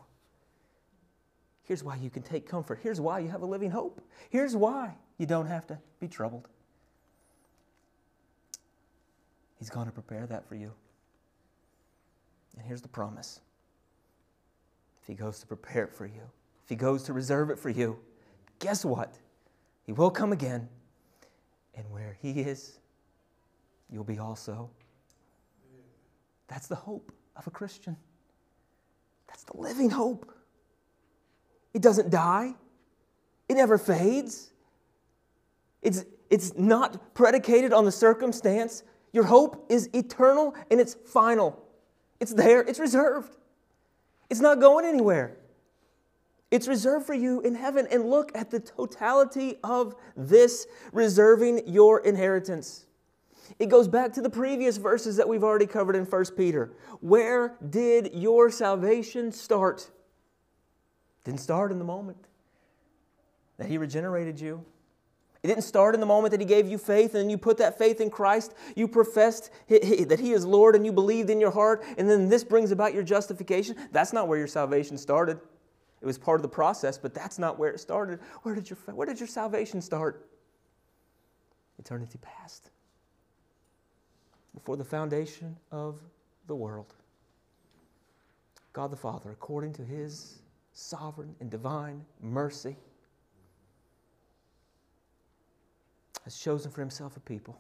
[1.62, 2.80] Here's why you can take comfort.
[2.82, 4.00] Here's why you have a living hope.
[4.30, 6.48] Here's why you don't have to be troubled.
[9.58, 10.72] He's going to prepare that for you.
[12.56, 13.40] And here's the promise
[15.08, 16.20] He goes to prepare it for you,
[16.62, 17.98] if He goes to reserve it for you,
[18.58, 19.18] guess what?
[19.84, 20.68] He will come again.
[21.74, 22.78] And where He is,
[23.90, 24.68] you'll be also.
[26.46, 27.96] That's the hope of a Christian.
[29.28, 30.30] That's the living hope.
[31.72, 32.54] It doesn't die,
[33.48, 34.50] it never fades.
[35.80, 38.82] It's, it's not predicated on the circumstance.
[39.12, 41.64] Your hope is eternal and it's final.
[42.20, 43.37] It's there, it's reserved.
[44.30, 45.36] It's not going anywhere.
[46.50, 47.86] It's reserved for you in heaven.
[47.90, 52.86] And look at the totality of this reserving your inheritance.
[53.58, 56.72] It goes back to the previous verses that we've already covered in 1 Peter.
[57.00, 59.90] Where did your salvation start?
[61.24, 62.18] Didn't start in the moment
[63.56, 64.64] that He regenerated you.
[65.42, 67.78] It didn't start in the moment that He gave you faith and you put that
[67.78, 68.54] faith in Christ.
[68.74, 72.42] You professed that He is Lord and you believed in your heart, and then this
[72.42, 73.76] brings about your justification.
[73.92, 75.38] That's not where your salvation started.
[76.00, 78.20] It was part of the process, but that's not where it started.
[78.42, 80.28] Where did your, where did your salvation start?
[81.78, 82.70] Eternity past.
[84.54, 86.00] Before the foundation of
[86.46, 86.94] the world.
[88.72, 90.38] God the Father, according to His
[90.72, 92.76] sovereign and divine mercy,
[96.28, 97.58] has chosen for himself a people.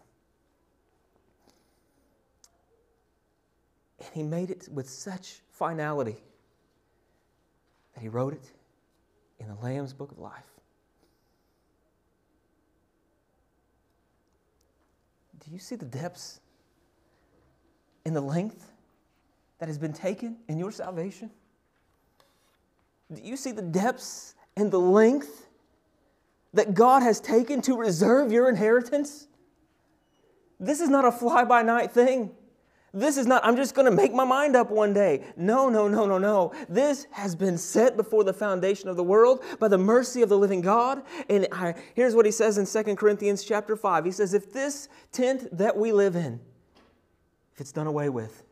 [3.98, 6.18] And he made it with such finality
[7.94, 8.52] that he wrote it
[9.40, 10.44] in the Lamb's Book of Life.
[15.42, 16.40] Do you see the depths
[18.04, 18.70] and the length
[19.60, 21.30] that has been taken in your salvation?
[23.14, 25.47] Do you see the depths and the length
[26.58, 29.28] that God has taken to reserve your inheritance?
[30.60, 32.32] This is not a fly by night thing.
[32.92, 35.24] This is not, I'm just going to make my mind up one day.
[35.36, 36.52] No, no, no, no, no.
[36.68, 40.38] This has been set before the foundation of the world by the mercy of the
[40.38, 41.02] living God.
[41.28, 44.04] And I, here's what he says in 2 Corinthians chapter 5.
[44.06, 46.40] He says, If this tent that we live in,
[47.52, 48.42] if it's done away with,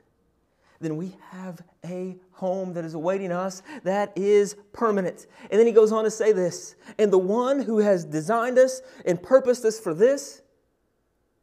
[0.80, 5.26] then we have a home that is awaiting us that is permanent.
[5.50, 8.82] And then he goes on to say this and the one who has designed us
[9.04, 10.42] and purposed us for this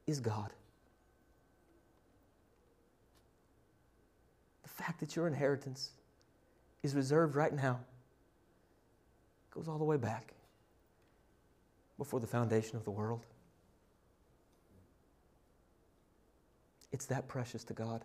[0.06, 0.52] is God.
[4.64, 5.92] The fact that your inheritance
[6.84, 7.80] is reserved right now
[9.52, 10.34] goes all the way back
[11.98, 13.22] before the foundation of the world.
[16.92, 18.04] It's that precious to God.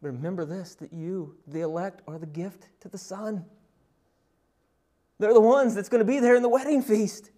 [0.00, 3.44] Remember this that you, the elect, are the gift to the Son.
[5.18, 7.30] They're the ones that's going to be there in the wedding feast.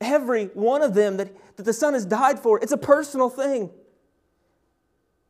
[0.00, 3.70] Every one of them that, that the Son has died for, it's a personal thing.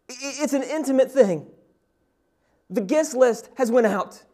[0.08, 1.46] It's an intimate thing.
[2.68, 4.24] The guest list has went out.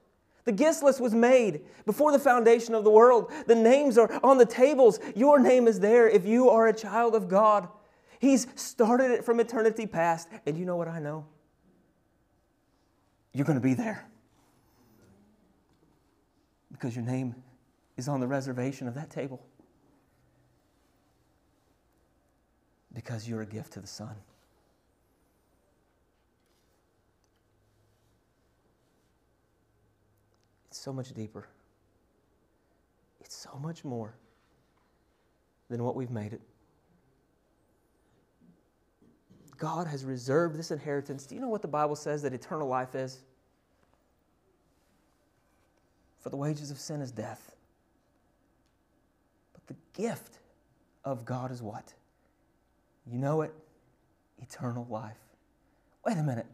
[0.45, 3.31] The guest list was made before the foundation of the world.
[3.47, 4.99] The names are on the tables.
[5.15, 7.69] Your name is there if you are a child of God.
[8.19, 10.29] He's started it from eternity past.
[10.47, 11.27] And you know what I know?
[13.33, 14.09] You're going to be there.
[16.73, 17.35] Because your name
[17.97, 19.45] is on the reservation of that table.
[22.93, 24.15] Because you're a gift to the Son.
[30.69, 31.49] It's so much deeper.
[33.21, 34.15] It's so much more
[35.69, 36.41] than what we've made it.
[39.59, 41.27] God has reserved this inheritance.
[41.27, 43.19] Do you know what the Bible says that eternal life is?
[46.21, 47.55] For the wages of sin is death.
[49.53, 50.39] But the gift
[51.05, 51.93] of God is what?
[53.11, 53.53] You know it?
[54.41, 55.19] Eternal life.
[56.07, 56.47] Wait a minute.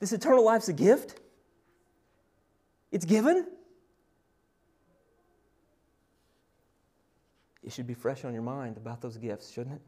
[0.00, 1.20] This eternal life's a gift?
[2.90, 3.46] It's given?
[7.62, 9.82] It should be fresh on your mind about those gifts, shouldn't it?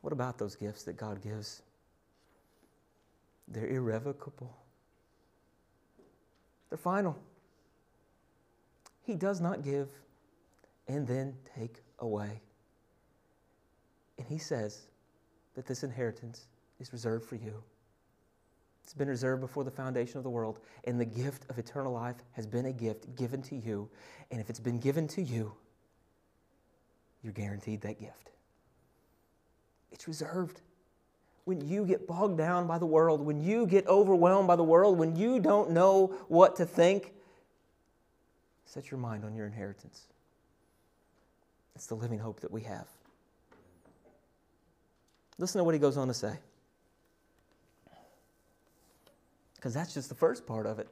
[0.00, 1.62] What about those gifts that God gives?
[3.48, 4.56] They're irrevocable,
[6.68, 7.16] they're final.
[9.02, 9.88] He does not give
[10.86, 12.42] and then take away.
[14.18, 14.82] And He says
[15.54, 16.46] that this inheritance
[16.78, 17.62] is reserved for you.
[18.84, 22.16] It's been reserved before the foundation of the world, and the gift of eternal life
[22.32, 23.88] has been a gift given to you.
[24.30, 25.52] And if it's been given to you,
[27.22, 28.30] you're guaranteed that gift.
[29.92, 30.60] It's reserved.
[31.44, 34.98] When you get bogged down by the world, when you get overwhelmed by the world,
[34.98, 37.14] when you don't know what to think,
[38.66, 40.02] set your mind on your inheritance.
[41.74, 42.86] It's the living hope that we have.
[45.38, 46.36] Listen to what he goes on to say.
[49.56, 50.88] Because that's just the first part of it.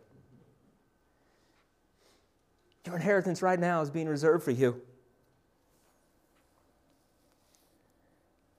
[2.84, 4.80] Your inheritance right now is being reserved for you.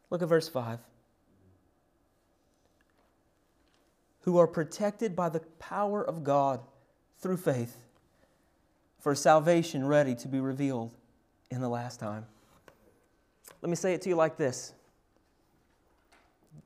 [0.10, 0.80] Look at verse 5.
[4.22, 6.60] Who are protected by the power of God
[7.20, 7.78] through faith
[8.99, 10.93] for salvation ready to be revealed
[11.49, 12.26] in the last time.
[13.62, 14.74] Let me say it to you like this.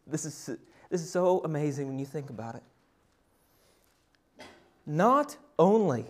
[0.08, 0.58] This is,
[0.90, 2.64] this is so amazing when you think about it.
[4.86, 6.06] Not only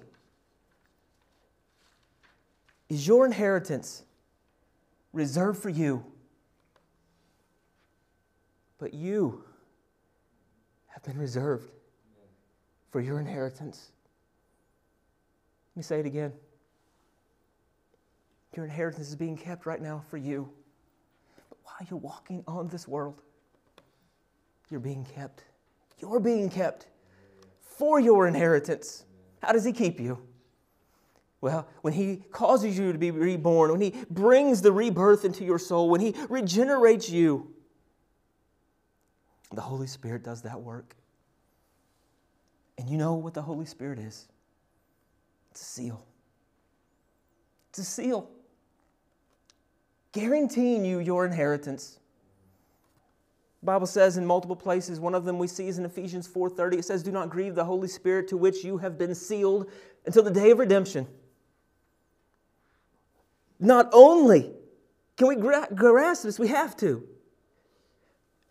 [2.89, 4.03] is your inheritance
[5.13, 6.03] reserved for you,
[8.82, 9.43] but you
[10.88, 11.69] have been reserved
[12.89, 13.91] for your inheritance.
[15.69, 16.34] Let me say it again.
[18.55, 20.49] Your inheritance is being kept right now for you.
[21.49, 23.21] But while you're walking on this world,
[24.71, 25.43] you're being kept.
[25.99, 26.88] You're being kept
[27.61, 29.05] for your inheritance.
[29.43, 30.17] How does He keep you?
[31.39, 35.59] Well, when He causes you to be reborn, when He brings the rebirth into your
[35.59, 37.53] soul, when He regenerates you,
[39.53, 40.95] the Holy Spirit does that work.
[42.77, 44.27] And you know what the Holy Spirit is
[45.51, 46.05] it's a seal.
[47.69, 48.29] It's a seal.
[50.13, 51.99] Guaranteeing you your inheritance.
[53.61, 56.79] The Bible says in multiple places, one of them we see is in Ephesians 4:30.
[56.79, 59.69] It says, "Do not grieve the Holy Spirit to which you have been sealed
[60.05, 61.07] until the day of redemption."
[63.59, 64.55] Not only
[65.15, 67.07] can we grasp this, we have to.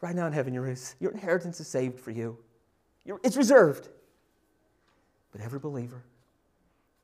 [0.00, 2.38] Right now in heaven, your, your inheritance is saved for you.
[3.22, 3.88] it's reserved.
[5.32, 6.04] But every believer,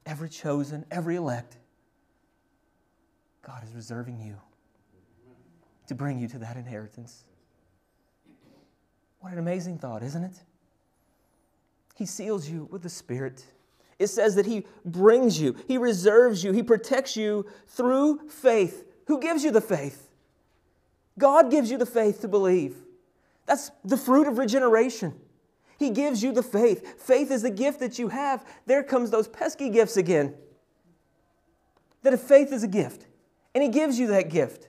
[0.04, 1.58] every chosen, every elect,
[3.42, 4.36] God is reserving you
[5.86, 7.24] to bring you to that inheritance.
[9.20, 10.40] What an amazing thought, isn't it?
[11.94, 13.44] He seals you with the Spirit.
[13.98, 18.84] It says that He brings you, He reserves you, He protects you through faith.
[19.06, 20.10] Who gives you the faith?
[21.18, 22.76] God gives you the faith to believe.
[23.46, 25.14] That's the fruit of regeneration.
[25.78, 27.00] He gives you the faith.
[27.00, 28.44] Faith is the gift that you have.
[28.66, 30.34] There comes those pesky gifts again.
[32.02, 33.06] That if faith is a gift,
[33.54, 34.68] and He gives you that gift,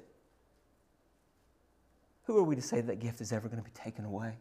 [2.23, 4.37] who are we to say that gift is ever going to be taken away?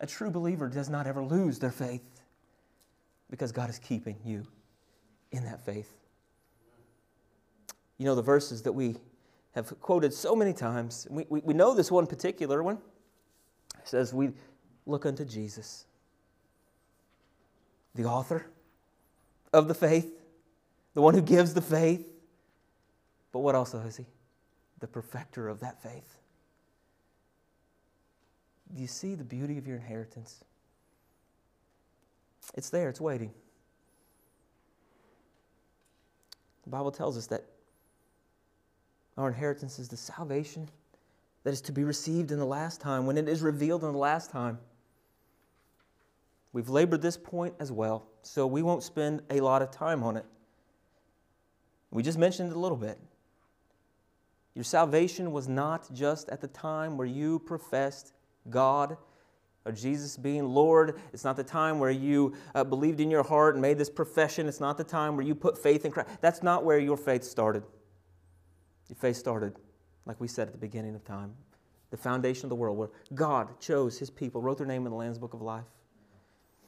[0.00, 2.02] A true believer does not ever lose their faith
[3.30, 4.46] because God is keeping you
[5.30, 5.94] in that faith.
[7.96, 8.96] You know, the verses that we
[9.54, 12.78] have quoted so many times, we, we, we know this one particular one.
[13.82, 14.30] It says, We
[14.86, 15.84] look unto Jesus,
[17.94, 18.46] the author
[19.52, 20.10] of the faith,
[20.94, 22.06] the one who gives the faith.
[23.32, 24.06] But what also is he?
[24.80, 26.18] The perfecter of that faith.
[28.74, 30.44] Do you see the beauty of your inheritance?
[32.54, 33.30] It's there, it's waiting.
[36.64, 37.44] The Bible tells us that
[39.16, 40.68] our inheritance is the salvation
[41.44, 43.98] that is to be received in the last time, when it is revealed in the
[43.98, 44.58] last time.
[46.52, 50.16] We've labored this point as well, so we won't spend a lot of time on
[50.16, 50.26] it.
[51.90, 52.98] We just mentioned it a little bit.
[54.54, 58.12] Your salvation was not just at the time where you professed
[58.50, 58.96] God
[59.64, 61.00] or Jesus being Lord.
[61.12, 64.48] It's not the time where you uh, believed in your heart and made this profession.
[64.48, 66.10] It's not the time where you put faith in Christ.
[66.20, 67.62] That's not where your faith started.
[68.88, 69.54] Your faith started,
[70.06, 71.34] like we said at the beginning of time,
[71.90, 74.96] the foundation of the world, where God chose his people, wrote their name in the
[74.96, 75.64] Lamb's Book of Life.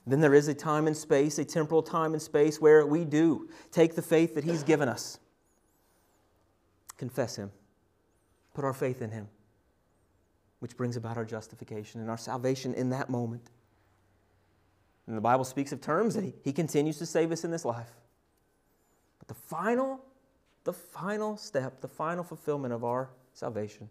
[0.07, 3.49] Then there is a time and space, a temporal time and space, where we do
[3.71, 5.19] take the faith that he's given us,
[6.99, 7.51] confess him,
[8.53, 9.29] put our faith in him
[10.65, 13.51] which brings about our justification and our salvation in that moment.
[15.07, 17.67] And the Bible speaks of terms that he, he continues to save us in this
[17.67, 17.91] life.
[19.19, 20.01] But the final,
[20.65, 23.91] the final step, the final fulfillment of our salvation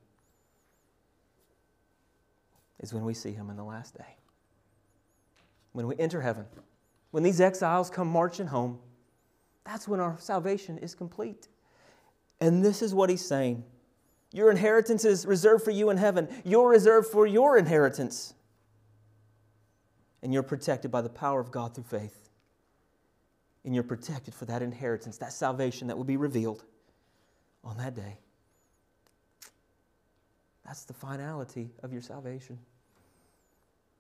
[2.80, 4.18] is when we see him in the last day.
[5.74, 6.46] When we enter heaven,
[7.12, 8.80] when these exiles come marching home,
[9.64, 11.48] that's when our salvation is complete.
[12.42, 13.64] And this is what he's saying
[14.34, 16.28] your inheritance is reserved for you in heaven.
[16.44, 18.34] You're reserved for your inheritance.
[20.24, 22.30] And you're protected by the power of God through faith.
[23.64, 26.64] And you're protected for that inheritance, that salvation that will be revealed
[27.64, 28.18] on that day.
[30.66, 32.58] That's the finality of your salvation.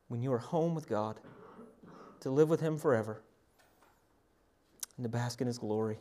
[0.07, 1.19] When you are home with God,
[2.21, 3.21] to live with Him forever,
[4.97, 5.97] and to bask in His glory.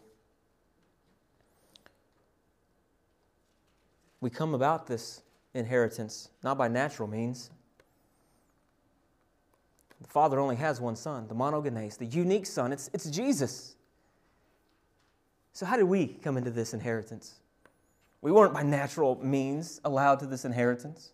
[4.23, 5.21] we come about this
[5.53, 7.51] inheritance, not by natural means.
[10.01, 12.73] The Father only has one Son, the monogenes, the unique Son.
[12.73, 13.75] It's, it's Jesus.
[15.53, 17.35] So, how did we come into this inheritance?
[18.23, 21.11] We weren't by natural means allowed to this inheritance.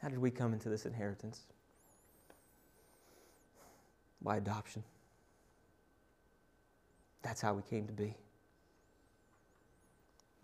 [0.00, 1.40] How did we come into this inheritance?
[4.22, 4.84] By adoption.
[7.22, 8.14] That's how we came to be.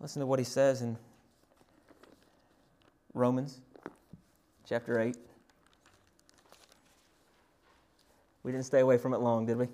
[0.01, 0.97] Listen to what he says in
[3.13, 3.61] Romans
[4.67, 5.15] chapter 8.
[8.43, 9.67] We didn't stay away from it long, did we?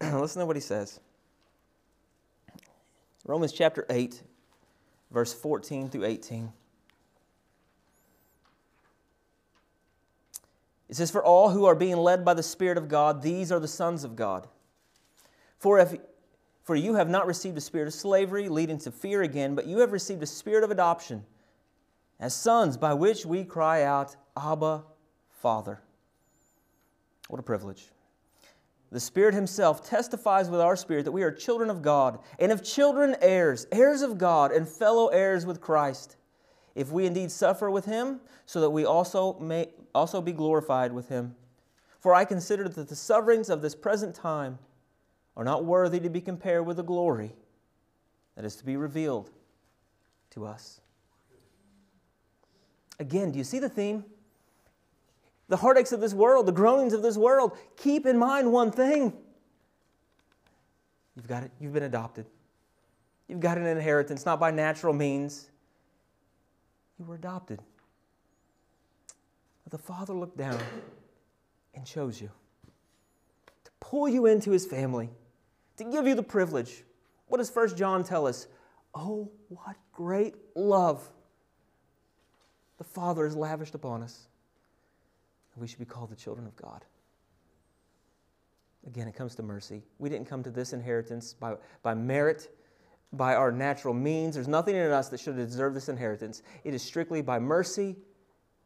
[0.12, 1.00] Listen to what he says.
[3.26, 4.22] Romans chapter 8,
[5.10, 6.52] verse 14 through 18.
[10.88, 13.58] It says, For all who are being led by the Spirit of God, these are
[13.58, 14.46] the sons of God.
[15.58, 15.96] For, if,
[16.62, 19.78] for you have not received a spirit of slavery, leading to fear again, but you
[19.78, 21.24] have received a spirit of adoption,
[22.20, 24.84] as sons, by which we cry out, Abba,
[25.40, 25.80] Father.
[27.26, 27.88] What a privilege.
[28.92, 32.62] The Spirit Himself testifies with our spirit that we are children of God, and of
[32.62, 36.16] children, heirs, heirs of God, and fellow heirs with Christ,
[36.74, 41.08] if we indeed suffer with Him, so that we also may also be glorified with
[41.08, 41.34] Him.
[41.98, 44.58] For I consider that the sufferings of this present time
[45.36, 47.34] are not worthy to be compared with the glory
[48.36, 49.30] that is to be revealed
[50.30, 50.80] to us.
[53.00, 54.04] Again, do you see the theme?
[55.48, 59.12] The heartaches of this world, the groanings of this world, keep in mind one thing.
[61.14, 61.50] You've got it.
[61.60, 62.26] You've been adopted.
[63.28, 65.50] You've got an inheritance, not by natural means.
[66.98, 67.60] You were adopted.
[69.64, 70.60] But the Father looked down
[71.74, 72.30] and chose you
[73.64, 75.10] to pull you into his family,
[75.76, 76.84] to give you the privilege.
[77.28, 78.46] What does First John tell us?
[78.94, 81.08] Oh, what great love
[82.78, 84.28] the Father has lavished upon us
[85.56, 86.84] we should be called the children of God.
[88.86, 89.82] Again, it comes to mercy.
[89.98, 92.56] We didn't come to this inheritance by, by merit,
[93.12, 94.34] by our natural means.
[94.34, 96.42] There's nothing in us that should deserve this inheritance.
[96.62, 97.96] It is strictly by mercy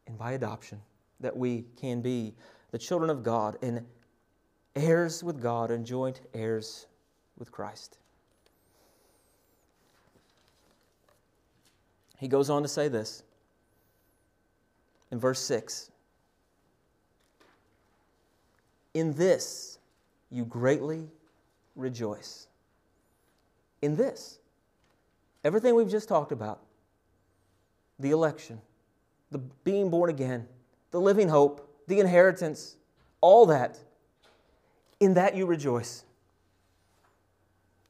[0.06, 0.80] and by adoption
[1.20, 2.34] that we can be
[2.70, 3.86] the children of God and
[4.76, 6.86] heirs with God and joint heirs
[7.38, 7.98] with Christ.
[12.18, 13.22] He goes on to say this
[15.10, 15.89] in verse 6
[18.94, 19.78] in this
[20.30, 21.08] you greatly
[21.76, 22.46] rejoice.
[23.82, 24.38] In this.
[25.42, 26.60] Everything we've just talked about
[27.98, 28.60] the election,
[29.30, 30.46] the being born again,
[30.90, 32.76] the living hope, the inheritance,
[33.20, 33.78] all that.
[35.00, 36.04] In that you rejoice.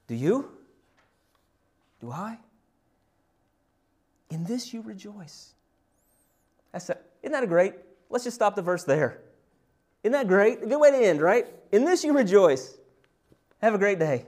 [0.07, 0.51] Do you?
[2.01, 2.39] Do I?
[4.31, 5.55] In this you rejoice.
[6.73, 7.75] That's a, isn't that a great?
[8.09, 9.21] Let's just stop the verse there.
[10.03, 10.63] Isn't that great?
[10.63, 11.47] A good way to end, right?
[11.73, 12.79] In this you rejoice.
[13.61, 14.25] Have a great day.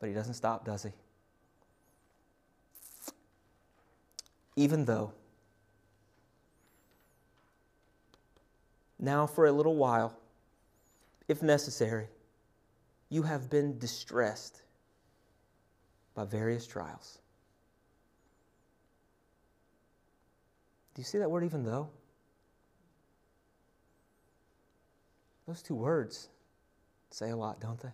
[0.00, 0.90] But he doesn't stop, does he?
[4.56, 5.12] Even though,
[8.98, 10.16] now for a little while,
[11.28, 12.08] if necessary,
[13.10, 14.62] you have been distressed
[16.14, 17.18] by various trials.
[20.94, 21.90] Do you see that word, even though?
[25.46, 26.28] Those two words
[27.10, 27.92] say a lot, don't they?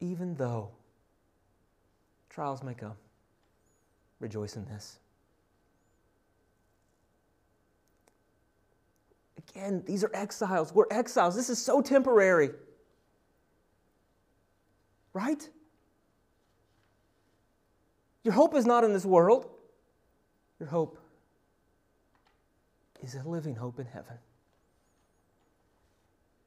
[0.00, 0.70] Even though
[2.30, 2.94] trials may come,
[4.18, 4.98] rejoice in this.
[9.36, 10.72] Again, these are exiles.
[10.72, 11.36] We're exiles.
[11.36, 12.50] This is so temporary.
[15.12, 15.48] Right?
[18.22, 19.48] Your hope is not in this world.
[20.60, 20.98] Your hope
[23.02, 24.16] is a living hope in heaven.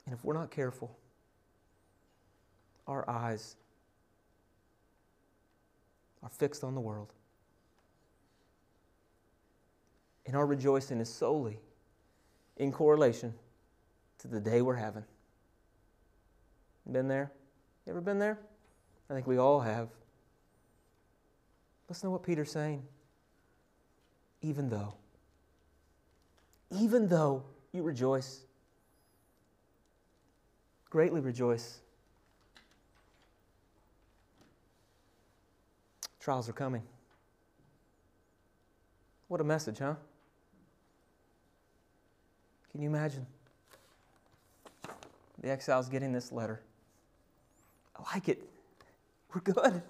[0.06, 0.98] And if we're not careful,
[2.88, 3.56] our eyes
[6.22, 7.14] are fixed on the world.
[10.26, 11.60] And our rejoicing is solely
[12.58, 13.34] in correlation
[14.20, 15.04] to the day we're having.
[16.92, 17.32] Been there?
[17.86, 18.40] You ever been there?
[19.10, 19.90] I think we all have.
[21.90, 22.84] Listen to what Peter's saying.
[24.42, 24.96] Even though,
[26.72, 28.46] even though you rejoice,
[30.94, 31.80] greatly rejoice.
[36.20, 36.84] Trials are coming.
[39.28, 39.96] What a message, huh?
[42.72, 43.26] Can you imagine?
[45.42, 46.62] The exiles getting this letter.
[47.98, 48.44] I like it.
[49.34, 49.82] We're good.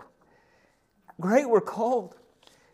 [1.19, 2.15] Great, we're called.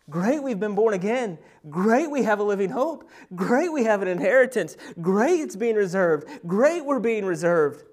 [0.07, 1.39] Great, we've been born again.
[1.71, 3.09] Great, we have a living hope.
[3.33, 4.77] Great, we have an inheritance.
[5.01, 6.27] Great, it's being reserved.
[6.45, 7.85] Great, we're being reserved.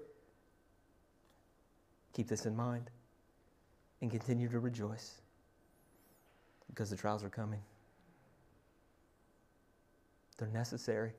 [2.17, 2.89] Keep this in mind
[4.01, 5.21] and continue to rejoice
[6.67, 7.59] because the trials are coming.
[10.39, 11.11] They're necessary.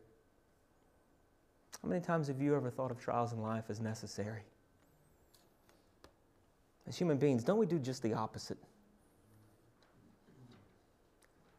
[1.80, 4.42] How many times have you ever thought of trials in life as necessary?
[6.88, 8.58] As human beings, don't we do just the opposite?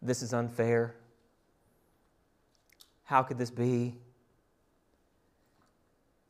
[0.01, 0.95] This is unfair.
[3.05, 3.95] How could this be?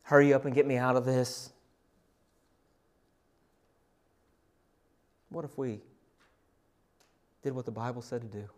[0.03, 1.53] Hurry up and get me out of this.
[5.30, 5.80] What if we
[7.43, 8.49] did what the Bible said to do?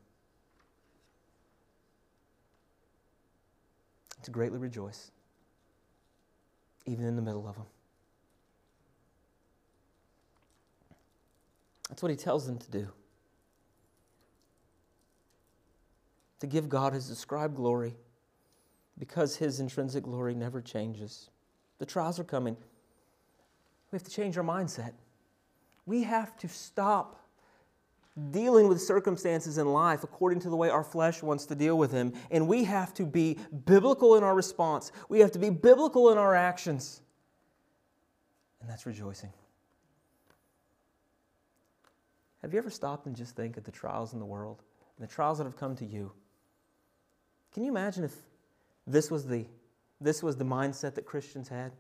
[4.24, 5.12] To greatly rejoice,
[6.86, 7.66] even in the middle of them.
[11.90, 12.88] That's what he tells them to do.
[16.40, 17.96] To give God his described glory
[18.98, 21.30] because his intrinsic glory never changes.
[21.80, 22.56] The trials are coming.
[23.92, 24.94] We have to change our mindset.
[25.86, 27.18] We have to stop
[28.32, 31.92] dealing with circumstances in life according to the way our flesh wants to deal with
[31.92, 32.14] them.
[32.30, 36.18] And we have to be biblical in our response, we have to be biblical in
[36.18, 37.02] our actions.
[38.60, 39.32] And that's rejoicing.
[42.42, 44.62] Have you ever stopped and just think of the trials in the world
[44.98, 46.12] and the trials that have come to you?
[47.54, 48.16] Can you imagine if
[48.88, 49.46] this was the,
[50.00, 51.72] this was the mindset that Christians had?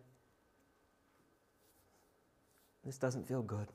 [2.85, 3.67] This doesn't feel good.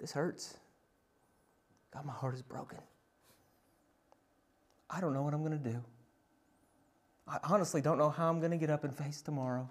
[0.00, 0.56] This hurts.
[1.92, 2.78] God, my heart is broken.
[4.88, 5.82] I don't know what I'm going to do.
[7.28, 9.68] I honestly don't know how I'm going to get up and face tomorrow.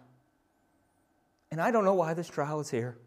[1.52, 2.98] And I don't know why this trial is here.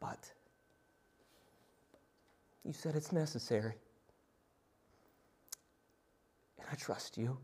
[0.00, 0.30] But
[2.64, 3.74] you said it's necessary.
[6.58, 7.38] And I trust you.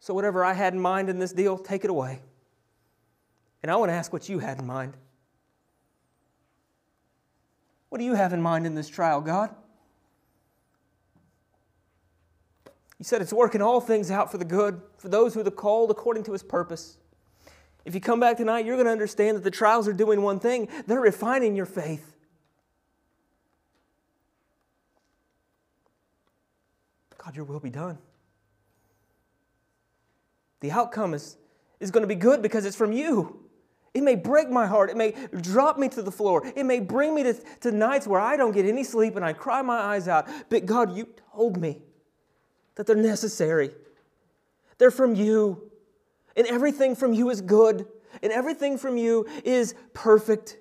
[0.00, 2.20] So, whatever I had in mind in this deal, take it away.
[3.62, 4.96] And I want to ask what you had in mind.
[7.88, 9.54] What do you have in mind in this trial, God?
[12.98, 15.90] You said it's working all things out for the good, for those who are called
[15.90, 16.98] according to his purpose.
[17.84, 20.40] If you come back tonight, you're going to understand that the trials are doing one
[20.40, 22.16] thing they're refining your faith.
[27.16, 27.98] God, your will be done.
[30.60, 31.36] The outcome is,
[31.78, 33.47] is going to be good because it's from you.
[33.94, 34.90] It may break my heart.
[34.90, 36.42] It may drop me to the floor.
[36.54, 39.32] It may bring me to, to nights where I don't get any sleep and I
[39.32, 40.28] cry my eyes out.
[40.50, 41.82] But God, you told me
[42.74, 43.70] that they're necessary.
[44.78, 45.70] They're from you.
[46.36, 47.86] And everything from you is good.
[48.22, 50.58] And everything from you is perfect.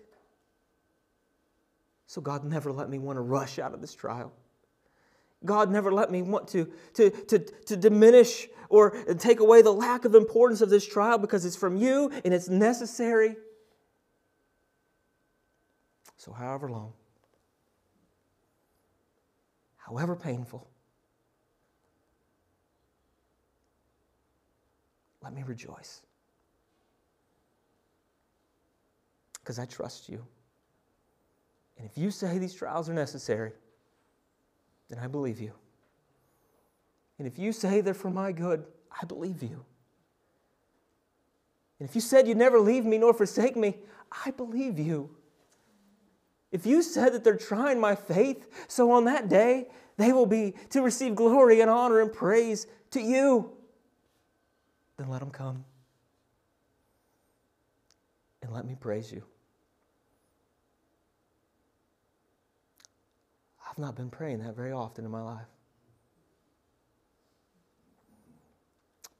[2.07, 4.31] So, God, never let me want to rush out of this trial.
[5.47, 10.05] God never let me want to, to, to, to diminish or take away the lack
[10.05, 13.35] of importance of this trial because it's from you and it's necessary.
[16.17, 16.93] So, however long,
[19.77, 20.67] however painful,
[25.21, 26.01] let me rejoice.
[29.39, 30.25] Because I trust you.
[31.77, 33.53] And if you say these trials are necessary,
[34.89, 35.51] then I believe you.
[37.19, 38.65] And if you say they're for my good,
[39.01, 39.65] I believe you.
[41.79, 43.77] And if you said you'd never leave me nor forsake me,
[44.25, 45.09] I believe you.
[46.51, 49.67] If you said that they're trying my faith, so on that day
[49.97, 53.51] they will be to receive glory and honor and praise to you,
[54.97, 55.65] then let them come.
[58.41, 59.23] And let me praise you.
[63.77, 65.45] I've not been praying that very often in my life.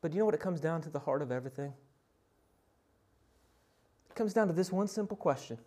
[0.01, 1.71] But you know what it comes down to the heart of everything?
[4.09, 5.59] It comes down to this one simple question.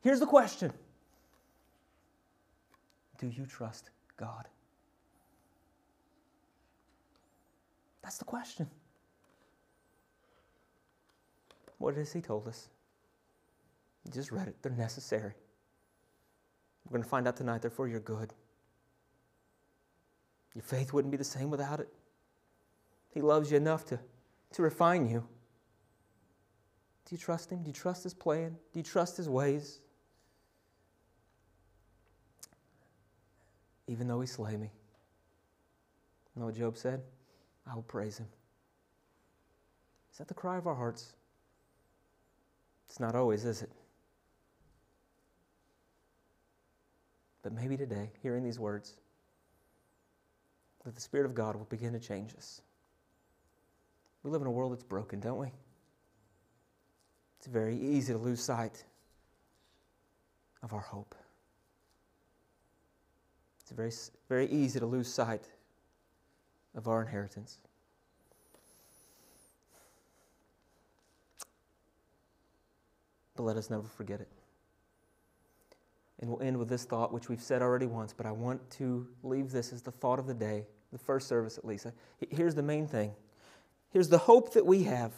[0.00, 0.72] Here's the question
[3.18, 4.46] Do you trust God?
[8.00, 8.68] That's the question.
[11.78, 12.68] What has He told us?
[14.04, 14.54] You just read it.
[14.62, 15.32] They're necessary.
[16.90, 18.34] We're going to find out tonight they're for your good.
[20.56, 21.88] Your faith wouldn't be the same without it.
[23.14, 24.00] He loves you enough to,
[24.54, 25.24] to refine you.
[27.04, 27.62] Do you trust Him?
[27.62, 28.56] Do you trust His plan?
[28.72, 29.80] Do you trust His ways?
[33.86, 34.70] Even though He slay me.
[36.34, 37.02] You know what Job said?
[37.70, 38.26] I will praise Him.
[40.10, 41.12] Is that the cry of our hearts?
[42.88, 43.70] It's not always, is it?
[47.42, 48.94] But maybe today, hearing these words,
[50.84, 52.62] that the Spirit of God will begin to change us.
[54.22, 55.48] We live in a world that's broken, don't we?
[57.38, 58.84] It's very easy to lose sight
[60.62, 61.14] of our hope.
[63.62, 63.92] It's very,
[64.28, 65.44] very easy to lose sight
[66.74, 67.58] of our inheritance.
[73.36, 74.28] But let us never forget it.
[76.20, 79.06] And we'll end with this thought, which we've said already once, but I want to
[79.22, 81.86] leave this as the thought of the day, the first service at least.
[82.30, 83.14] Here's the main thing.
[83.90, 85.12] Here's the hope that we have.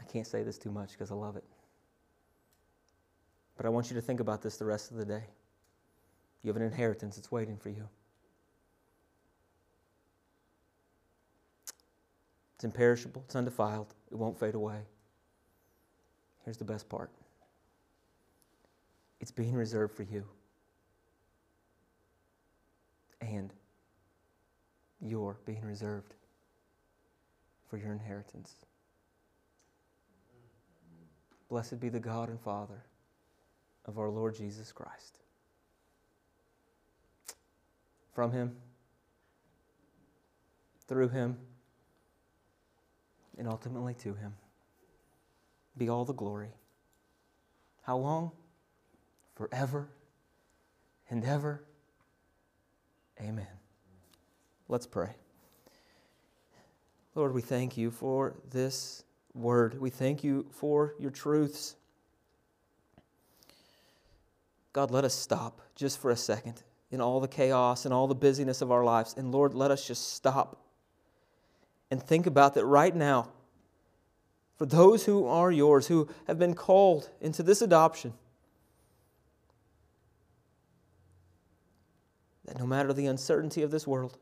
[0.00, 1.44] I can't say this too much because I love it.
[3.56, 5.22] But I want you to think about this the rest of the day.
[6.42, 7.88] You have an inheritance that's waiting for you.
[12.56, 14.80] It's imperishable, it's undefiled, it won't fade away.
[16.44, 17.10] Here's the best part
[19.20, 20.24] it's being reserved for you.
[23.20, 23.52] And
[25.00, 26.14] you're being reserved
[27.70, 28.56] for your inheritance.
[31.48, 32.82] Blessed be the God and Father
[33.84, 35.18] of our Lord Jesus Christ.
[38.12, 38.56] From Him,
[40.88, 41.38] through Him,
[43.38, 44.34] and ultimately to Him
[45.76, 46.54] be all the glory.
[47.82, 48.32] How long?
[49.34, 49.88] Forever
[51.10, 51.62] and ever.
[53.20, 53.46] Amen.
[54.68, 55.10] Let's pray.
[57.14, 59.04] Lord, we thank you for this
[59.34, 59.80] word.
[59.80, 61.76] We thank you for your truths.
[64.72, 68.14] God, let us stop just for a second in all the chaos and all the
[68.14, 69.14] busyness of our lives.
[69.16, 70.58] And Lord, let us just stop
[71.90, 73.28] and think about that right now
[74.62, 78.12] for those who are yours, who have been called into this adoption.
[82.44, 84.16] That no matter the uncertainty of this world,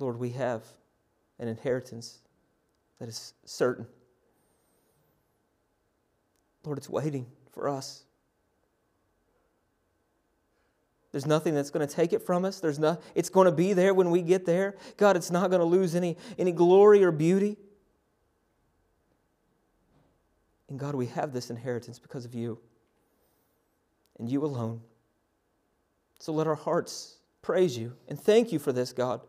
[0.00, 0.64] Lord, we have
[1.38, 2.18] an inheritance
[2.98, 3.86] that is certain.
[6.64, 8.02] Lord, it's waiting for us.
[11.12, 12.60] There's nothing that's going to take it from us.
[12.60, 14.76] There's no, it's going to be there when we get there.
[14.96, 17.56] God, it's not going to lose any, any glory or beauty.
[20.68, 22.58] And God, we have this inheritance because of you
[24.18, 24.82] and you alone.
[26.20, 29.20] So let our hearts praise you and thank you for this, God.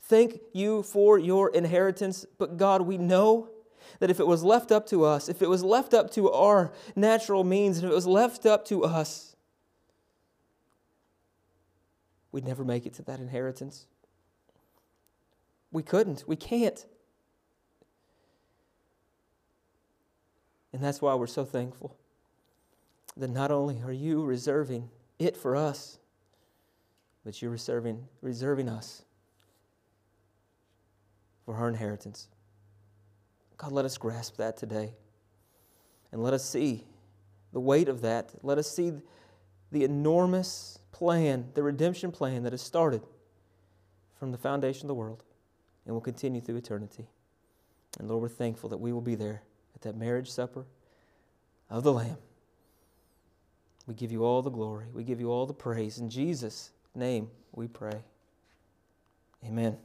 [0.00, 2.24] Thank you for your inheritance.
[2.38, 3.50] But God, we know
[4.00, 6.72] that if it was left up to us, if it was left up to our
[6.96, 9.33] natural means, if it was left up to us,
[12.34, 13.86] we'd never make it to that inheritance.
[15.70, 16.24] We couldn't.
[16.26, 16.84] We can't.
[20.72, 21.96] And that's why we're so thankful
[23.16, 26.00] that not only are you reserving it for us,
[27.24, 29.04] but you're reserving, reserving us
[31.44, 32.26] for our inheritance.
[33.58, 34.92] God, let us grasp that today.
[36.10, 36.84] And let us see
[37.52, 38.32] the weight of that.
[38.42, 38.90] Let us see
[39.70, 43.02] the enormous plan, the redemption plan that has started
[44.16, 45.24] from the foundation of the world
[45.84, 47.08] and will continue through eternity.
[47.98, 49.42] And Lord, we're thankful that we will be there
[49.74, 50.66] at that marriage supper
[51.68, 52.16] of the Lamb.
[53.88, 54.86] We give you all the glory.
[54.94, 55.98] We give you all the praise.
[55.98, 58.00] In Jesus' name we pray.
[59.44, 59.76] Amen.